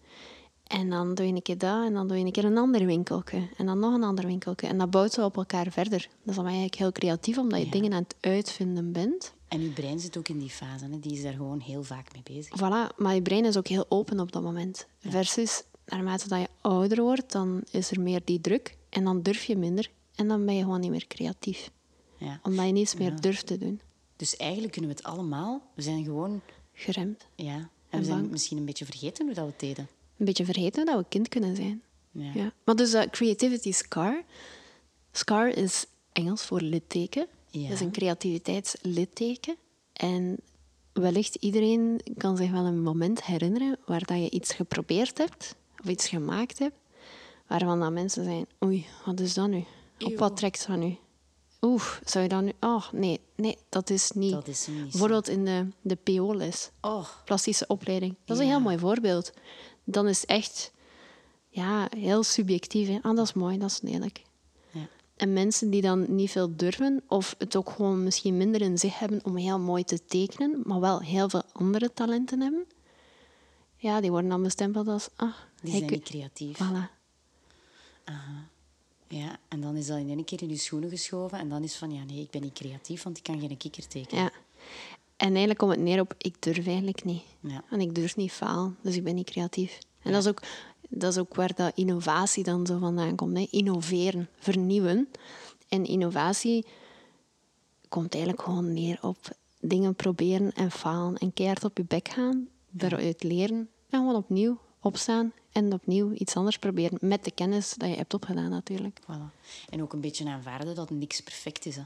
[0.63, 2.85] En dan doe je een keer dat en dan doe je een keer een ander
[2.85, 3.49] winkelke.
[3.57, 4.67] En dan nog een ander winkelke.
[4.67, 5.99] En dat bouwt zo op elkaar verder.
[5.99, 9.33] Dat is dan eigenlijk heel creatief, omdat je dingen aan het uitvinden bent.
[9.55, 10.99] En je brein zit ook in die fase, hè?
[10.99, 12.57] die is daar gewoon heel vaak mee bezig.
[12.57, 14.87] Voilà, maar je brein is ook heel open op dat moment.
[14.99, 18.77] Versus, naarmate dat je ouder wordt, dan is er meer die druk.
[18.89, 19.91] En dan durf je minder.
[20.15, 21.71] En dan ben je gewoon niet meer creatief.
[22.17, 22.39] Ja.
[22.43, 23.81] Omdat je niets meer durft te doen.
[24.15, 25.61] Dus eigenlijk kunnen we het allemaal.
[25.75, 26.41] We zijn gewoon,
[26.73, 27.25] Geremd.
[27.35, 28.31] ja, en En we zijn bang.
[28.31, 29.87] misschien een beetje vergeten hoe dat we het deden.
[30.17, 31.81] Een beetje vergeten dat we kind kunnen zijn.
[32.11, 32.31] Ja.
[32.33, 32.53] Ja.
[32.63, 34.23] Maar dus eh, creativity scar.
[35.11, 37.27] Scar is Engels voor litteken.
[37.61, 37.67] Ja.
[37.67, 39.55] Dat is een creativiteitslitteken.
[39.93, 40.37] En
[40.93, 45.89] wellicht iedereen kan zich wel een moment herinneren waar dat je iets geprobeerd hebt of
[45.89, 46.75] iets gemaakt hebt,
[47.47, 49.63] waarvan dat mensen zijn, oei, wat is dat nu?
[49.99, 50.97] Op wat trekt dat nu?
[51.61, 52.51] Oeh, zou je dat nu...
[52.59, 54.31] Oh, nee, nee, dat is niet...
[54.31, 54.89] Dat is niet.
[54.91, 58.15] Bijvoorbeeld in de, de PO-les Oh, plastische opleiding.
[58.25, 59.31] Dat is een heel mooi voorbeeld.
[59.83, 60.71] Dan is echt
[61.49, 62.87] ja, heel subjectief.
[62.87, 62.99] Hè.
[63.01, 64.21] Ah, dat is mooi, dat is lelijk.
[65.15, 68.99] En mensen die dan niet veel durven, of het ook gewoon misschien minder in zich
[68.99, 72.65] hebben om heel mooi te tekenen, maar wel heel veel andere talenten hebben,
[73.77, 75.09] ja, die worden dan bestempeld als...
[75.15, 76.57] Ah, die zijn niet creatief.
[76.57, 76.93] Voilà.
[79.07, 81.39] Ja, en dan is dat in één keer in je schoenen geschoven.
[81.39, 83.87] En dan is van, ja nee, ik ben niet creatief, want ik kan geen kikker
[83.87, 84.23] tekenen.
[84.23, 84.31] Ja.
[85.17, 87.23] En eigenlijk komt het neer op, ik durf eigenlijk niet.
[87.39, 87.63] Ja.
[87.69, 89.79] En ik durf niet falen, dus ik ben niet creatief.
[90.01, 90.41] En dat, is ook,
[90.95, 93.37] dat is ook waar dat innovatie dan zo vandaan komt.
[93.37, 93.47] Hè.
[93.49, 95.09] Innoveren, vernieuwen.
[95.67, 96.65] En innovatie
[97.89, 99.17] komt eigenlijk gewoon neer op
[99.59, 101.17] dingen proberen en falen.
[101.17, 103.69] En keihard op je bek gaan, daaruit leren.
[103.89, 106.97] En gewoon opnieuw opstaan en opnieuw iets anders proberen.
[107.01, 108.99] Met de kennis dat je hebt opgedaan natuurlijk.
[109.01, 109.45] Voilà.
[109.69, 111.75] En ook een beetje aanvaarden dat niks perfect is.
[111.75, 111.83] Hè.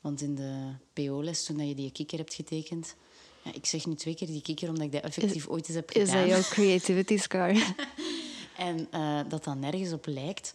[0.00, 2.94] Want in de PO-les, toen dat je die kikker hebt getekend...
[3.42, 5.92] Ja, ik zeg nu twee keer die kikker, omdat ik dat effectief ooit eens heb
[5.92, 6.28] Is gedaan.
[6.28, 7.52] dat jouw creativity scar?
[8.56, 10.54] En eh, dat dan nergens op lijkt.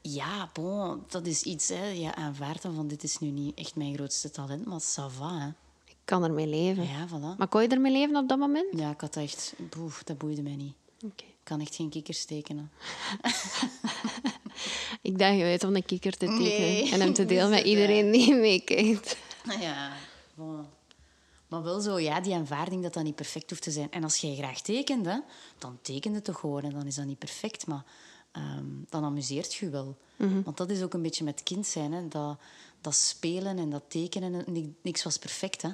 [0.00, 1.68] Ja, bon, dat is iets.
[1.68, 1.88] Hè.
[1.88, 5.38] Je aanvaardt dan van dit is nu niet echt mijn grootste talent, maar ça va.
[5.38, 5.48] Hè.
[5.84, 6.82] ik kan ermee leven.
[6.82, 7.36] Ja, voilà.
[7.38, 8.78] Maar kon je ermee leven op dat moment?
[8.78, 9.54] Ja, ik had echt...
[9.70, 10.74] Boef, dat boeide mij niet.
[11.04, 11.24] Oké.
[11.24, 12.70] Ik kan echt geen kikkers tekenen.
[15.02, 17.64] Ik daag je uit om een kikker te tekenen Nee, en hem te delen met
[17.64, 19.16] iedereen die meekijkt.
[19.60, 19.92] Ja,
[20.34, 20.66] bon.
[21.50, 23.90] Maar wel zo, ja, die aanvaarding dat dat niet perfect hoeft te zijn.
[23.90, 25.18] En als jij graag tekent, hè,
[25.58, 26.62] dan teken het toch gewoon.
[26.62, 27.84] En dan is dat niet perfect, maar
[28.32, 29.96] ehm, dan amuseert je wel.
[30.44, 31.92] Want dat is ook een beetje met kind zijn.
[31.92, 32.38] Hè, dat,
[32.80, 35.62] dat spelen en dat tekenen, en ni- niks was perfect.
[35.62, 35.70] Hè.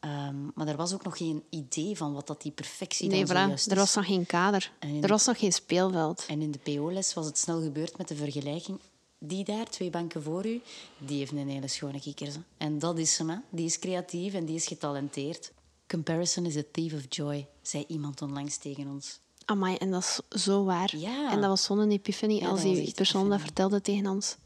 [0.00, 3.36] Ehm, maar er was ook nog geen idee van wat dat die perfectie Nee, dan
[3.68, 4.72] er was nog geen kader.
[5.02, 6.24] Er was nog geen speelveld.
[6.28, 8.78] En in de PO-les was het snel gebeurd met de vergelijking.
[9.26, 10.60] Die daar, twee banken voor u,
[10.98, 12.34] die heeft een hele schone kikkers.
[12.34, 12.40] hè.
[12.56, 13.36] En dat is hem, hè.
[13.50, 15.52] Die is creatief en die is getalenteerd.
[15.86, 19.18] Comparison is a thief of joy, zei iemand onlangs tegen ons.
[19.44, 20.96] Amai, en dat is zo waar.
[20.96, 21.30] Ja.
[21.32, 24.36] En dat was zo'n epiphany Ja, als die persoon dat vertelde tegen ons.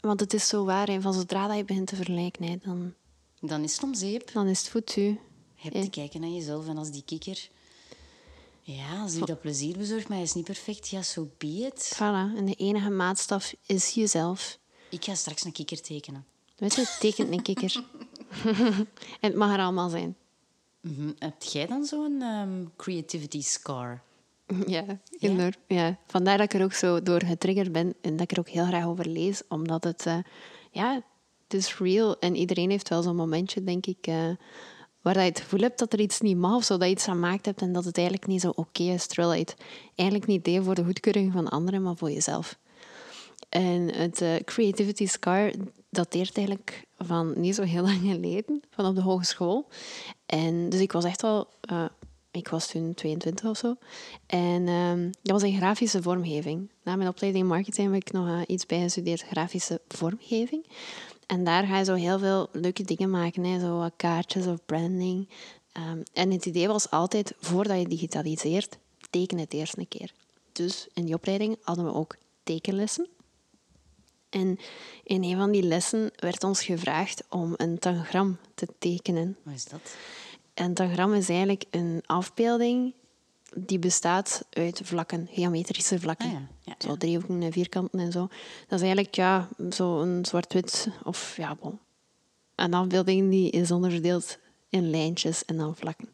[0.00, 0.86] Want het is zo waar.
[0.86, 1.00] hè.
[1.00, 2.94] Van zodra dat je begint te vergelijken, hè, dan,
[3.40, 4.32] Dan is het om zeep.
[4.32, 5.00] dan is het foutu.
[5.54, 7.48] Je hebt te kijken naar jezelf en als die kikker...
[8.66, 11.92] Ja, als u dat plezier bezorgt, maar hij is niet perfect, ja, so be it.
[11.94, 12.36] Voilà.
[12.36, 14.58] En de enige maatstaf is jezelf.
[14.90, 16.24] Ik ga straks een kikker tekenen.
[16.56, 17.84] Weet je, tekent een kikker.
[19.20, 20.16] en het mag er allemaal zijn.
[20.80, 21.10] Mhm.
[21.18, 24.02] Heb jij dan zo'n ehm, creativity scar?
[24.66, 25.54] Ja, enorm.
[25.66, 25.98] Ja.
[26.06, 28.66] Vandaar dat ik er ook zo door getriggerd ben en dat ik er ook heel
[28.66, 29.42] graag over lees.
[29.48, 30.18] Omdat het, eh,
[30.70, 31.02] ja,
[31.42, 32.18] het is real.
[32.18, 34.30] En iedereen heeft wel zo'n momentje, denk ik, eh,
[35.04, 37.04] waar je het gevoel hebt dat er iets niet mag of zo, dat je iets
[37.04, 39.06] gemaakt hebt en dat het eigenlijk niet zo oké is.
[39.06, 39.56] Terwijl je het
[39.94, 42.58] eigenlijk niet deed voor de goedkeuring van anderen, maar voor jezelf.
[43.48, 45.52] En het eh, Creativity Scar
[45.90, 49.68] dateert eigenlijk van niet zo heel lang geleden, van op de hogeschool.
[50.26, 51.84] En dus ik was echt wel, eh,
[52.30, 53.74] ik was toen 22 of zo.
[54.26, 56.70] En ehm, dat was een grafische vormgeving.
[56.82, 60.66] Na mijn opleiding marketing heb ik nog eh, iets bij gestudeerd, grafische vormgeving.
[61.26, 65.28] En daar ga je zo heel veel leuke dingen maken, hè, zo kaartjes of branding.
[65.72, 68.78] Ehm, en het idee was altijd, voordat je digitaliseert,
[69.10, 70.12] teken het eerst een keer.
[70.52, 73.08] Dus in die opleiding hadden we ook tekenlessen.
[74.30, 74.58] En
[75.02, 79.36] in een van die lessen werd ons gevraagd om een tangram te tekenen.
[79.42, 79.96] Wat is dat?
[80.54, 82.94] Een tangram is eigenlijk een afbeelding
[83.56, 86.26] die bestaat uit vlakken, geometrische vlakken.
[86.26, 88.20] Ah ja, ja, Zo driehoeken en vierkanten en zo.
[88.68, 91.78] Dat is eigenlijk ja, zo een zwart-wit of ja, bon.
[92.54, 94.38] Een afbeelding die is onderverdeeld
[94.68, 96.10] in lijntjes en dan vlakken.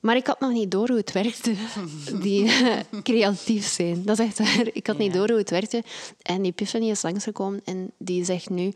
[0.00, 1.54] Maar ik had nog niet door hoe het werkte,
[2.22, 4.04] die eh, creatief zijn.
[4.04, 4.68] Dat is echt waar.
[4.72, 5.82] Ik had niet door hoe het werkte.
[6.22, 8.72] En die Epiphany is langsgekomen en die zegt nu...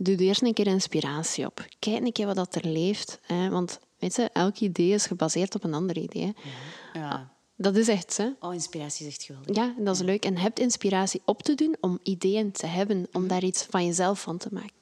[0.00, 1.66] Doe er eerst een keer inspiratie op.
[1.78, 3.18] Kijk een keer wat dat er leeft.
[3.22, 3.50] Hè?
[3.50, 6.34] Want weet je, elk idee is gebaseerd op een ander idee.
[6.98, 7.32] Ja.
[7.56, 8.32] Dat is echt zo.
[8.40, 9.56] Oh, inspiratie is echt geweldig.
[9.56, 10.24] Ja, dat is leuk.
[10.24, 14.20] En heb inspiratie op te doen om ideeën te hebben, om daar iets van jezelf
[14.20, 14.76] van te maken.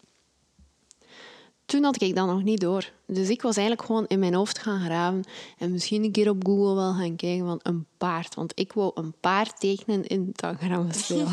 [1.64, 2.92] Toen had ik dat nog niet door.
[3.06, 5.24] Dus ik was eigenlijk gewoon in mijn hoofd gaan graven
[5.58, 8.34] en misschien een keer op Google wel gaan kijken van een paard.
[8.34, 11.28] Want ik wou een paard tekenen in Tangram-stijl.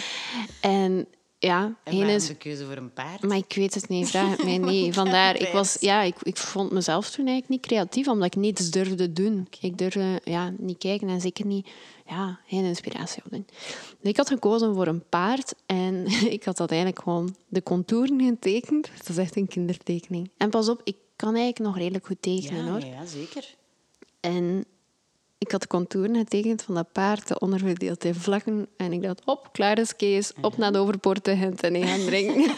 [0.60, 1.06] en
[1.38, 2.26] ja, En is...
[2.26, 3.22] de keuze voor een paard?
[3.22, 4.94] Maar ik weet het niet, vraag het mij niet.
[5.02, 8.70] Vandaar, ik, was, ja, ik, ik vond mezelf toen eigenlijk niet creatief, omdat ik niets
[8.70, 9.48] durfde doen.
[9.60, 11.68] Ik durfde ja, niet kijken en zeker niet,
[12.06, 13.46] ja, geen inspiratie opdoen.
[14.00, 18.20] Dus ik had gekozen voor een paard en ik had dat eigenlijk gewoon de contouren
[18.20, 18.90] getekend.
[18.96, 20.30] Dat is echt een kindertekening.
[20.36, 22.80] En pas op, ik kan eigenlijk nog redelijk goed tekenen ja, hoor.
[22.80, 23.54] ja, ja, zeker.
[24.20, 24.64] En
[25.38, 28.68] ik had de contouren getekend van dat paard, de onderverdeeld in vlakken.
[28.76, 32.34] En ik dacht, op, klaar is Kees, op naar de overpoorten en ten gaan brengen.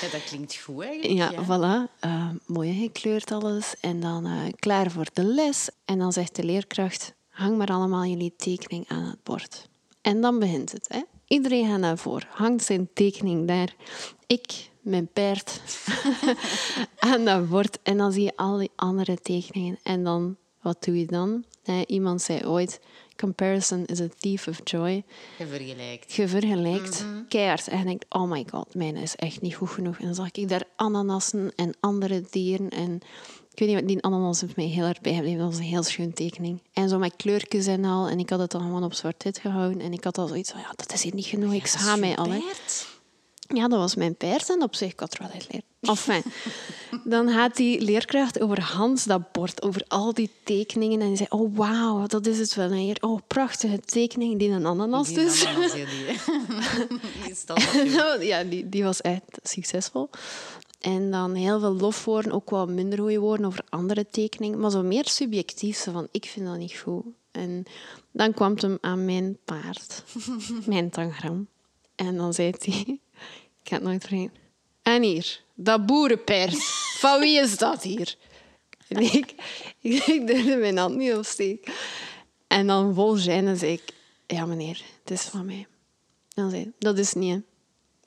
[0.00, 1.18] Ja, dat klinkt goed eigenlijk.
[1.18, 1.98] Ja, voilà.
[2.00, 3.74] Eh, mooi gekleurd alles.
[3.80, 5.70] En dan eh, klaar voor de les.
[5.84, 9.68] En dan zegt de leerkracht, hang maar allemaal jullie tekening aan het bord.
[10.00, 10.88] En dan begint het.
[10.88, 11.00] Hè?
[11.26, 13.74] Iedereen gaat naar voren, hangt zijn tekening daar.
[14.26, 15.60] Ik, mijn paard,
[16.98, 17.78] aan dat bord.
[17.82, 19.78] En dan zie je al die andere tekeningen.
[19.82, 21.44] En dan, wat doe je dan?
[21.86, 22.80] Iemand zei ooit,
[23.16, 25.04] comparison is a thief of joy.
[25.38, 26.12] Je vergelijkt.
[26.12, 29.98] Je vergelijkt keihard en je denkt, oh my god, mijn is echt niet goed genoeg.
[29.98, 32.68] En dan zag ik daar ananassen en andere dieren.
[32.68, 32.94] En
[33.52, 35.38] ik weet niet, wat die ananas heeft mij heel erg bijgebleven.
[35.38, 36.60] Dat was een heel schoon tekening.
[36.72, 38.08] En zo met kleurtjes en al.
[38.08, 39.80] En ik had het dan gewoon op zwart-wit gehouden.
[39.80, 41.52] En ik had al zoiets van, ja, dat is hier niet genoeg.
[41.52, 42.30] Ik schaam mij al.
[42.30, 42.40] hè.
[43.48, 45.66] Ja, dat was mijn paard en op zich ik had er wel uit leren.
[45.80, 46.22] Enfin,
[47.04, 51.00] dan gaat die leerkracht over Hans dat bord, over al die tekeningen.
[51.00, 52.96] En die zei, oh wauw, dat is het wel hier.
[53.00, 55.46] Oh, prachtige tekening, die een ananas Die dus.
[55.46, 56.06] ananas, ja, die.
[58.18, 60.10] die ja, die, die was echt succesvol.
[60.80, 64.60] En dan heel veel lofwoorden, ook wat minder goede woorden over andere tekeningen.
[64.60, 67.04] Maar zo meer subjectief, zo van ik vind dat niet goed.
[67.30, 67.64] En
[68.10, 70.04] dan kwam het hem aan mijn paard,
[70.66, 71.46] mijn tangram.
[71.94, 72.98] En dan zei hij,
[73.68, 74.36] ik ga het nooit vergeten.
[74.82, 76.62] En hier, dat boerenpaard,
[77.00, 78.16] van wie is dat hier?
[78.88, 79.34] En ik,
[79.80, 81.72] ik, ik durfde mijn hand niet opsteken.
[82.46, 83.82] En dan vol gêne zei ik,
[84.26, 85.66] ja meneer, het is van mij.
[86.34, 87.38] En dan zei hij, dat is niet, hè.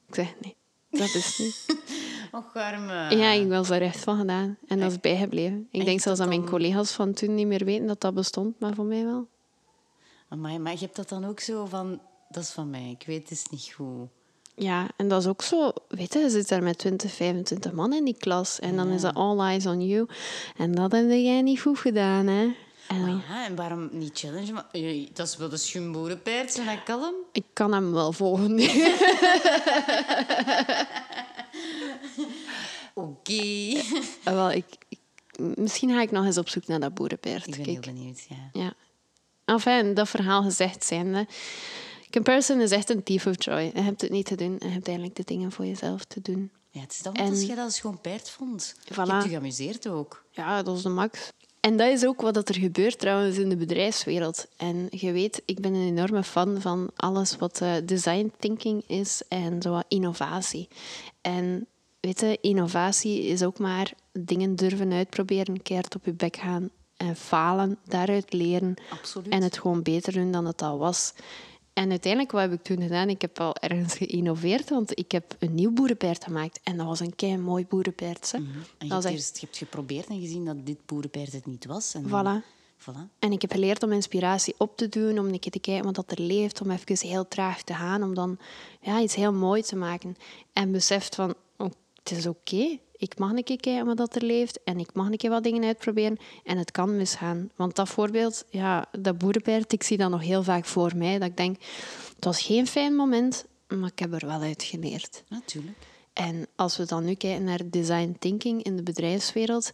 [0.08, 0.56] Ik zeg, nee,
[0.90, 1.66] dat is niet.
[2.32, 3.16] Och, arme.
[3.16, 4.58] Ja, ik was er echt van gedaan.
[4.68, 5.68] En dat is bijgebleven.
[5.72, 8.74] Ik denk zelfs dat mijn collega's van toen niet meer weten dat dat bestond, maar
[8.74, 9.28] voor mij wel.
[10.30, 12.02] Amai, maar je hebt dat dan ook zo van...
[12.30, 12.90] Dat is van mij.
[12.90, 14.10] Ik weet, het is niet goed.
[14.64, 15.72] Ja, en dat is ook zo...
[15.88, 18.60] Weet je, je zit daar met 20, 25 man in die klas.
[18.60, 20.08] En dan is dat all eyes on you.
[20.58, 22.42] En dat heb jij niet goed gedaan, hè.
[22.88, 24.52] En Maar ja, en waarom niet challenge?
[24.52, 27.14] Maar, eh, dat is wel de schumboerenpaard, zijn dat kalm?
[27.32, 28.60] ik kan hem wel volgen.
[32.94, 33.42] Oké.
[34.24, 35.00] Ah, wel, ik, ik-
[35.58, 37.48] misschien ga ik nog eens op zoek naar dat boerenpaard.
[37.48, 37.86] Ik ben Kijk.
[37.86, 38.62] heel benieuwd, ja.
[38.62, 38.74] Ja.
[39.46, 41.28] Enfin, dat verhaal gezegd zijnde.
[42.12, 43.72] Comparison is echt een thief of joy.
[43.74, 44.56] Je hebt het niet te doen.
[44.60, 46.52] Je hebt eigenlijk de dingen voor jezelf te doen.
[46.70, 48.76] Ja, het is dan En- als je dat als gewoon paard vond.
[48.84, 48.98] Je Voilà.
[48.98, 50.24] hebt je geamuseerd ook.
[50.32, 51.30] Ja, dat is de max.
[51.60, 54.48] En dat is ook wat er gebeurt trouwens in de bedrijfswereld.
[54.58, 59.22] En je weet, ik ben een enorme fan van alles wat eh, design thinking is
[59.28, 60.68] en zo innovatie.
[61.22, 61.68] En
[62.00, 67.16] weet je, innovatie is ook maar dingen durven uitproberen, keert op je bek gaan en
[67.16, 69.30] falen, daaruit leren Absoluut.
[69.34, 71.14] en het gewoon beter doen dan het al was.
[71.74, 73.10] En uiteindelijk, wat heb ik toen gedaan?
[73.10, 76.60] Ik heb wel ergens geïnnoveerd, want ik heb een nieuw boerenpaard gemaakt.
[76.64, 78.32] En dat was een kei mooi boerenpaard.
[78.32, 78.38] hè.
[78.38, 78.46] En
[78.78, 81.94] je hebt, echt eerst, je hebt geprobeerd en gezien dat dit boerenpaard het niet was.
[81.94, 82.60] En Voilà.
[82.82, 83.10] Voilà.
[83.20, 85.96] En ik heb geleerd om inspiratie op te doen, om een keer te kijken wat
[85.96, 88.38] dat er leeft, om even heel traag te gaan, om dan
[88.82, 90.16] ja, iets heel mooi te maken.
[90.54, 91.70] En beseft van, oh,
[92.04, 95.08] het is oké, ik mag een keer kijken wat dat er leeft en ik mag
[95.08, 97.50] een keer wat dingen uitproberen en het kan misgaan.
[97.56, 101.28] Want dat voorbeeld, ja, dat boerenpaard, ik zie dat nog heel vaak voor mij, dat
[101.30, 101.58] ik denk,
[102.16, 105.24] het was geen fijn moment, maar ik heb er wel uit geleerd.
[105.28, 105.78] Natuurlijk.
[106.14, 109.72] En als we dan nu kijken naar design thinking in de bedrijfswereld,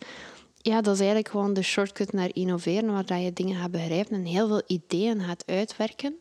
[0.58, 4.26] ja, dat is eigenlijk gewoon de shortcut naar innoveren, waar je dingen gaat begrijpen en
[4.26, 6.16] heel veel ideeën gaat uitwerken.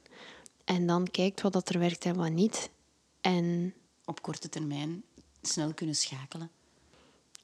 [0.64, 2.70] En dan kijkt wat dat er werkt en wat niet.
[3.20, 5.02] En Op korte termijn
[5.42, 6.50] snel kunnen schakelen.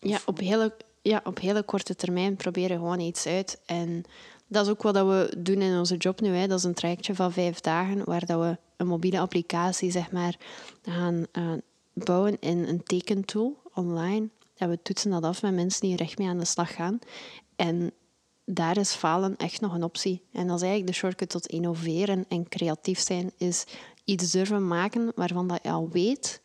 [0.03, 3.61] Ja, op hele, ja, op hele korte termijn proberen gewoon iets uit.
[3.66, 4.05] En
[4.46, 6.28] dat is ook wat we doen in onze job nu.
[6.28, 6.46] Hè.
[6.46, 10.36] Dat is een trajectje van vijf dagen, waar dat we een mobiele applicatie zeg maar,
[10.82, 11.53] gaan eh,
[11.92, 14.28] bouwen in een tekentool online.
[14.57, 16.98] En we toetsen dat af met mensen die er echt mee aan de slag gaan.
[17.57, 17.92] En
[18.44, 20.22] daar is falen echt nog een optie.
[20.32, 23.64] En dat is eigenlijk de shortcut tot innoveren en creatief zijn, is
[24.05, 26.40] iets durven maken waarvan dat je al weet,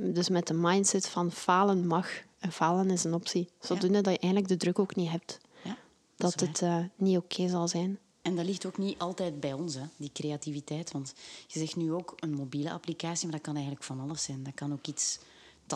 [0.00, 2.08] dus met de mindset van falen mag
[2.42, 3.48] en falen is een optie.
[3.60, 5.76] Zodoende dat je eigenlijk de druk ook niet hebt Ja,
[6.16, 7.98] dat het eh, niet oké zal zijn.
[8.22, 10.92] En dat ligt ook niet altijd bij ons, hè, die creativiteit.
[10.92, 11.14] Want
[11.46, 14.42] je zegt nu ook een mobiele applicatie, maar dat kan eigenlijk van alles zijn.
[14.42, 15.18] Dat kan ook iets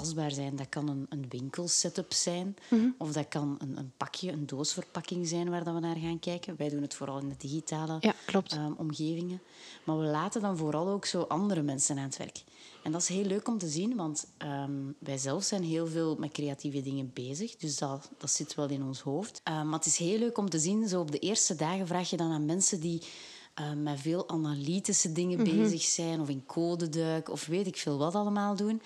[0.01, 0.57] tastbaar zijn.
[0.57, 2.57] Dat kan een, een winkelsetup zijn.
[2.71, 2.89] Mhm.
[2.99, 6.55] Of dat kan een, een pakje, een doosverpakking zijn waar dat we naar gaan kijken.
[6.57, 8.53] Wij doen het vooral in de digitale Ja, klopt.
[8.53, 9.41] ehm, omgevingen.
[9.85, 12.45] Maar we laten dan vooral ook zo andere mensen aan het werk.
[12.83, 16.17] En dat is heel leuk om te zien, want ehm, wij zelf zijn heel veel
[16.19, 17.57] met creatieve dingen bezig.
[17.57, 19.41] Dus dat, dat zit wel in ons hoofd.
[19.45, 22.11] Eh, maar het is heel leuk om te zien, zo op de eerste dagen vraag
[22.11, 23.03] je dan aan mensen die
[23.77, 28.57] met veel analytische dingen bezig zijn, of in codeduik, of weet ik veel wat allemaal
[28.57, 28.83] doen.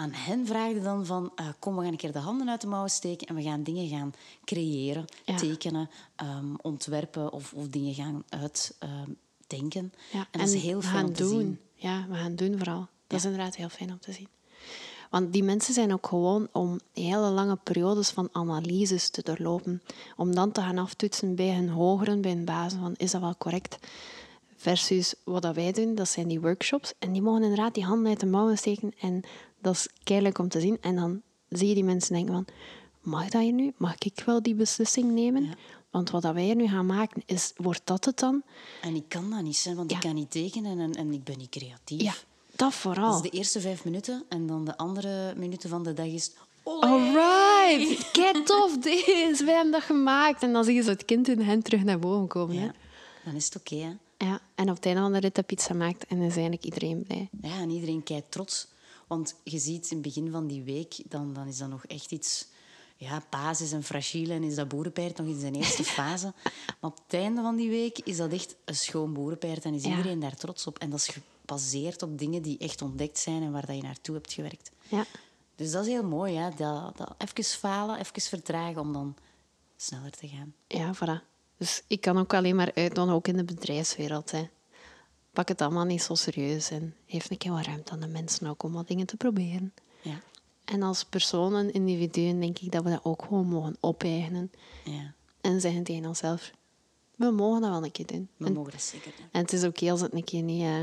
[0.00, 2.60] Aan hen vraag je dan van, eh, kom, we gaan een keer de handen uit
[2.60, 4.12] de mouwen steken en we gaan dingen gaan
[4.44, 5.36] creëren, Ja.
[5.36, 9.92] tekenen, ehm, ontwerpen of, of dingen gaan uitdenken.
[10.12, 11.38] Ja, en dat is heel we fijn gaan om te doen.
[11.40, 11.58] zien.
[11.74, 12.86] Ja, we gaan doen vooral.
[13.06, 14.28] Dat is inderdaad heel fijn om te zien.
[15.10, 19.82] Want die mensen zijn ook gewoon om hele lange periodes van analyses te doorlopen.
[20.16, 23.36] Om dan te gaan aftoetsen bij hun hogeren, bij hun bazen, van is dat wel
[23.38, 23.78] correct?
[24.56, 26.92] Versus wat dat wij doen, dat zijn die workshops.
[26.98, 28.92] En die mogen inderdaad die handen uit de mouwen steken.
[29.00, 29.22] En
[29.60, 30.78] dat is keihard om te zien.
[30.80, 32.44] En dan zie je die mensen denken van...
[33.00, 33.72] Mag dat hier nu?
[33.76, 35.44] Mag ik wel die beslissing nemen?
[35.44, 35.54] Ja.
[35.90, 38.42] Want wat dat wij hier nu gaan maken, is, wordt dat het dan?
[38.82, 39.96] En ik kan dat niet, hè, want Ja.
[39.96, 42.00] ik kan niet tekenen en, en ik ben niet creatief.
[42.02, 42.14] Ja,
[42.56, 43.12] dat vooral.
[43.12, 46.30] Dat is de eerste vijf minuten en dan de andere minuten van de dag is...
[46.62, 46.86] Olé!
[46.86, 49.44] Alright, kijk tof dit.
[49.44, 50.42] Wij hebben dat gemaakt.
[50.42, 52.56] En dan zie je zo het kind in hen terug naar boven komen.
[52.56, 52.68] Hè?
[53.24, 53.74] Dan is het oké.
[53.76, 53.92] hè.
[54.26, 56.64] Ja, en op het einde van de rit heb je iets gemaakt en is eigenlijk
[56.64, 57.28] iedereen blij.
[57.42, 58.68] ja, en iedereen kijkt trots.
[59.10, 62.10] Want je ziet in het begin van die week, dan, dan is dat nog echt
[62.12, 62.46] iets...
[62.96, 66.32] Ja, paas is een fragiele en is dat boerenpaard nog in zijn eerste fase.
[66.80, 69.82] Maar op het einde van die week is dat echt een schoon boerenpaard en is
[69.84, 69.90] Ja.
[69.90, 70.78] iedereen daar trots op.
[70.78, 71.08] En dat is
[71.42, 74.70] gebaseerd op dingen die echt ontdekt zijn en waar dat je naartoe hebt gewerkt.
[74.88, 75.04] Ja,
[75.56, 76.50] Dus dat is heel mooi, hè?
[76.56, 79.16] Dat, dat even falen, even vertragen om dan
[79.76, 80.54] sneller te gaan.
[80.66, 81.24] ja, voilà.
[81.56, 84.30] Dus ik kan ook alleen maar uitdoen, ook in de bedrijfswereld.
[84.30, 84.48] Hè.
[85.32, 88.46] Pak het allemaal niet zo serieus en geef een keer wat ruimte aan de mensen
[88.46, 89.74] ook om wat dingen te proberen.
[90.02, 90.20] Ja,
[90.64, 94.50] En als personen, individuen, denk ik dat we dat ook gewoon mogen opeigenen.
[94.84, 95.14] ja.
[95.40, 96.50] En zeggen tegen onszelf,
[97.16, 98.28] we mogen dat wel een keer doen.
[98.36, 99.26] we En, mogen dat zeker doen.
[99.32, 100.62] en het is oké als het een keer niet...
[100.62, 100.82] eh,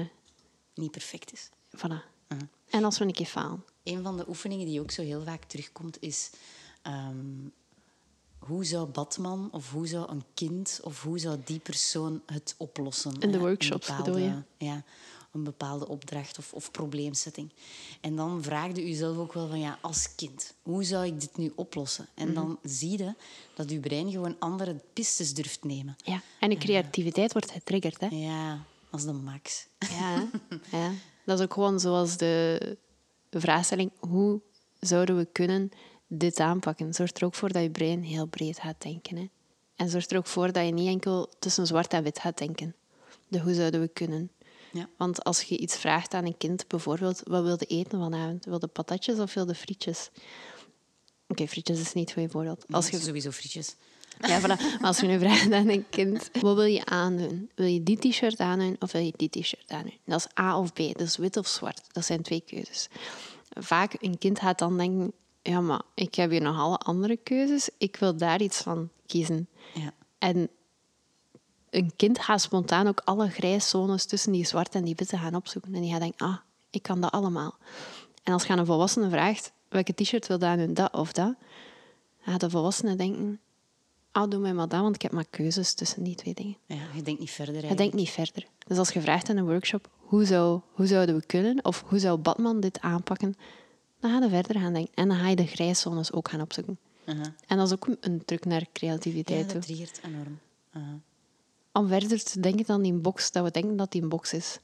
[0.73, 1.49] Niet perfect is.
[1.77, 2.01] voilà.
[2.27, 2.41] Mhm.
[2.69, 3.63] En als we een keer falen.
[3.83, 6.29] Een van de oefeningen die ook zo heel vaak terugkomt is...
[6.81, 7.15] ehm,
[8.47, 13.19] hoe zou Batman of hoe zou een kind of hoe zou die persoon het oplossen?
[13.19, 14.33] In de workshops Een bedoel je?
[14.57, 14.83] Ja,
[15.31, 17.49] een bepaalde opdracht of, of probleemsetting.
[18.01, 21.37] En dan vraag je jezelf ook wel van, ja, als kind, hoe zou ik dit
[21.37, 22.07] nu oplossen?
[22.13, 22.55] En dan Mhm.
[22.61, 23.13] zie je
[23.55, 25.95] dat je brein gewoon andere pistes durft nemen.
[26.03, 26.21] Ja.
[26.39, 27.99] En je creativiteit wordt getriggerd.
[27.99, 28.07] Hè?
[28.07, 29.67] Ja, als de max.
[29.79, 30.27] Ja,
[30.71, 30.91] ja.
[31.25, 32.77] Dat is ook gewoon zoals de
[33.31, 34.41] vraagstelling: hoe
[34.79, 35.71] zouden we kunnen
[36.08, 36.93] dit aanpakken?
[36.93, 39.18] Zorgt er ook voor dat je brein heel breed gaat denken.
[39.18, 39.30] Hè?
[39.76, 42.76] En zorgt er ook voor dat je niet enkel tussen zwart en wit gaat denken.
[43.28, 44.32] De hoe zouden we kunnen?
[44.72, 44.89] Ja.
[44.97, 48.45] Want als je iets vraagt aan een kind, bijvoorbeeld, wat wil je eten vanavond?
[48.45, 50.10] Wil je patatjes of wil je frietjes?
[51.28, 52.66] Oké, frietjes is niet een goed voorbeeld.
[52.70, 53.76] Als je Sowieso frietjes.
[54.20, 54.47] ja, voilà.
[54.47, 57.49] Maar als je nu vraagt aan een kind, wat wil je aandoen?
[57.55, 59.97] Wil je die t-shirt aandoen of wil je die t-shirt aandoen?
[60.05, 61.82] Dat is A of B, dus wit of zwart.
[61.91, 62.88] Dat zijn twee keuzes.
[63.49, 65.14] Vaak, een kind gaat dan denken,
[65.47, 67.69] ja, maar ik heb hier nog alle andere keuzes.
[67.77, 69.47] Ik wil daar iets van kiezen.
[69.73, 69.93] Ja.
[70.17, 70.49] En
[71.69, 75.73] een kind gaat spontaan ook alle grijszones tussen die zwart en die witte gaan opzoeken.
[75.73, 76.37] En die gaat denken, ah,
[76.69, 77.57] ik kan dat allemaal.
[78.23, 81.35] En als je aan een volwassene vraagt, welke t-shirt wil je aandoen, dat of dat?
[82.23, 83.39] Dan gaat de volwassene denken,
[84.11, 86.57] ah, doe mij maar dat, want ik heb maar keuzes tussen die twee dingen.
[86.65, 87.77] ja, je denkt niet verder Je eigenlijk.
[87.77, 88.45] denkt niet verder.
[88.67, 91.99] Dus als je vraagt in een workshop, hoe, zou, hoe zouden we kunnen, of hoe
[91.99, 93.35] zou Batman dit aanpakken,
[93.99, 94.93] dan ga je verder gaan denken.
[94.93, 96.77] En dan ga je de grijszones ook gaan opzoeken.
[97.47, 99.53] En dat is ook een truc naar Ja, creativiteit toe.
[99.53, 100.39] dat triggert enorm.
[101.73, 104.59] Om verder te denken dan die box, dat we denken dat die een box is.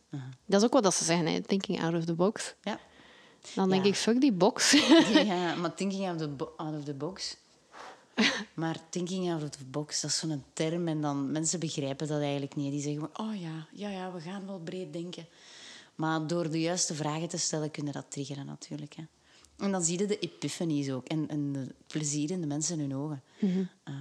[0.46, 2.56] Dat is ook wat dat ze zeggen, hè, thinking out of the box.
[2.62, 2.80] Ja.
[3.56, 3.90] Dan denk Ja.
[3.90, 4.72] ik, fuck die box.
[5.26, 7.38] ja, maar thinking out of, the bo- out of the box.
[8.54, 10.88] Maar thinking out of the box, dat is zo'n term.
[10.88, 12.72] En dan mensen begrijpen dat eigenlijk niet.
[12.72, 15.26] Die zeggen oh ja, ja, ja, we gaan wel breed denken.
[15.96, 18.94] Maar door de juiste vragen te stellen, kunnen dat triggeren natuurlijk.
[18.96, 19.04] Hè.
[19.64, 21.08] En dan zie je de epiphanies ook.
[21.08, 23.24] En, en het plezier in de mensen in hun ogen.
[23.84, 23.96] Ehm,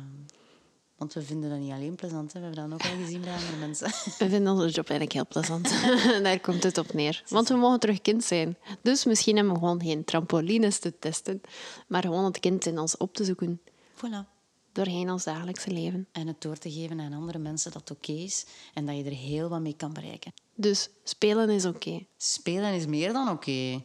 [0.97, 2.33] want we vinden dat niet alleen plezant.
[2.33, 2.41] Hè.
[2.41, 3.87] We hebben dat ook al gezien bij andere mensen.
[4.19, 5.71] We vinden onze job eigenlijk heel plezant.
[6.25, 7.23] Daar komt het op neer.
[7.29, 8.57] Want we mogen terug kind zijn.
[8.83, 11.41] Dus misschien hebben we gewoon geen trampolines te testen,
[11.87, 13.61] maar gewoon het kind in ons op te zoeken.
[13.97, 14.29] voilà.
[14.73, 16.07] doorheen ons dagelijkse leven.
[16.13, 19.05] En het door te geven aan andere mensen dat het oké is en dat je
[19.05, 20.33] er heel wat mee kan bereiken.
[20.55, 22.07] Dus spelen is oké.
[22.17, 23.85] Spelen is meer dan oké.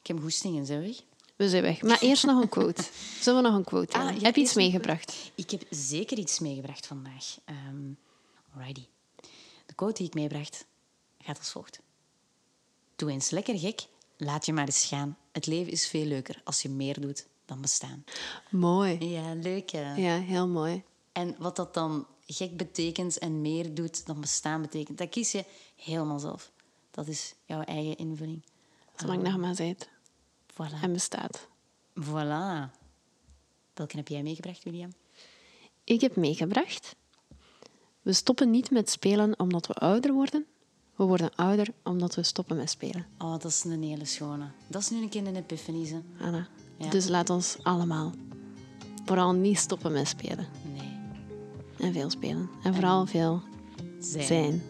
[0.00, 1.02] Ik heb goestingen, zeg weg.
[1.36, 1.82] We zijn weg.
[1.82, 2.82] Maar eerst nog een quote.
[3.20, 5.32] Zullen we nog een quote Ah, Heb je iets meegebracht?
[5.34, 7.38] Ik heb zeker iets meegebracht vandaag.
[7.44, 7.92] Ehm
[8.54, 8.86] alrighty.
[9.66, 10.66] De quote die ik meebracht
[11.18, 11.80] gaat als volgt.
[12.96, 15.16] Doe eens lekker gek, laat je maar eens gaan.
[15.32, 18.04] Het leven is veel leuker als je meer doet dan bestaan.
[18.50, 19.08] Mooi.
[19.08, 19.94] Ja, leuk hè?
[19.94, 20.82] Ja, heel mooi.
[21.12, 25.44] En wat dat dan gek betekent en meer doet dan bestaan betekent, dat kies je
[25.76, 26.50] helemaal zelf.
[26.90, 28.42] Dat is jouw eigen invulling.
[28.96, 29.88] Zolang dat je maar bent
[30.54, 30.82] Voilà.
[30.82, 31.48] en bestaat.
[32.00, 32.70] Voilà.
[33.74, 34.90] Welke heb jij meegebracht, William?
[35.84, 36.96] Ik heb meegebracht.
[38.02, 40.46] We stoppen niet met spelen omdat we ouder worden.
[40.96, 43.06] We worden ouder omdat we stoppen met spelen.
[43.18, 44.50] Oh, dat is een hele schone.
[44.66, 46.02] Dat is nu een keer een epiphanie?
[46.20, 46.48] Anna.
[46.78, 46.90] Ja.
[46.90, 48.12] Dus laat ons allemaal
[49.04, 50.46] vooral niet stoppen met spelen.
[50.74, 50.98] Nee.
[51.78, 52.50] En veel spelen.
[52.62, 53.42] En vooral veel
[53.98, 54.24] Zijn.
[54.24, 54.62] zijn.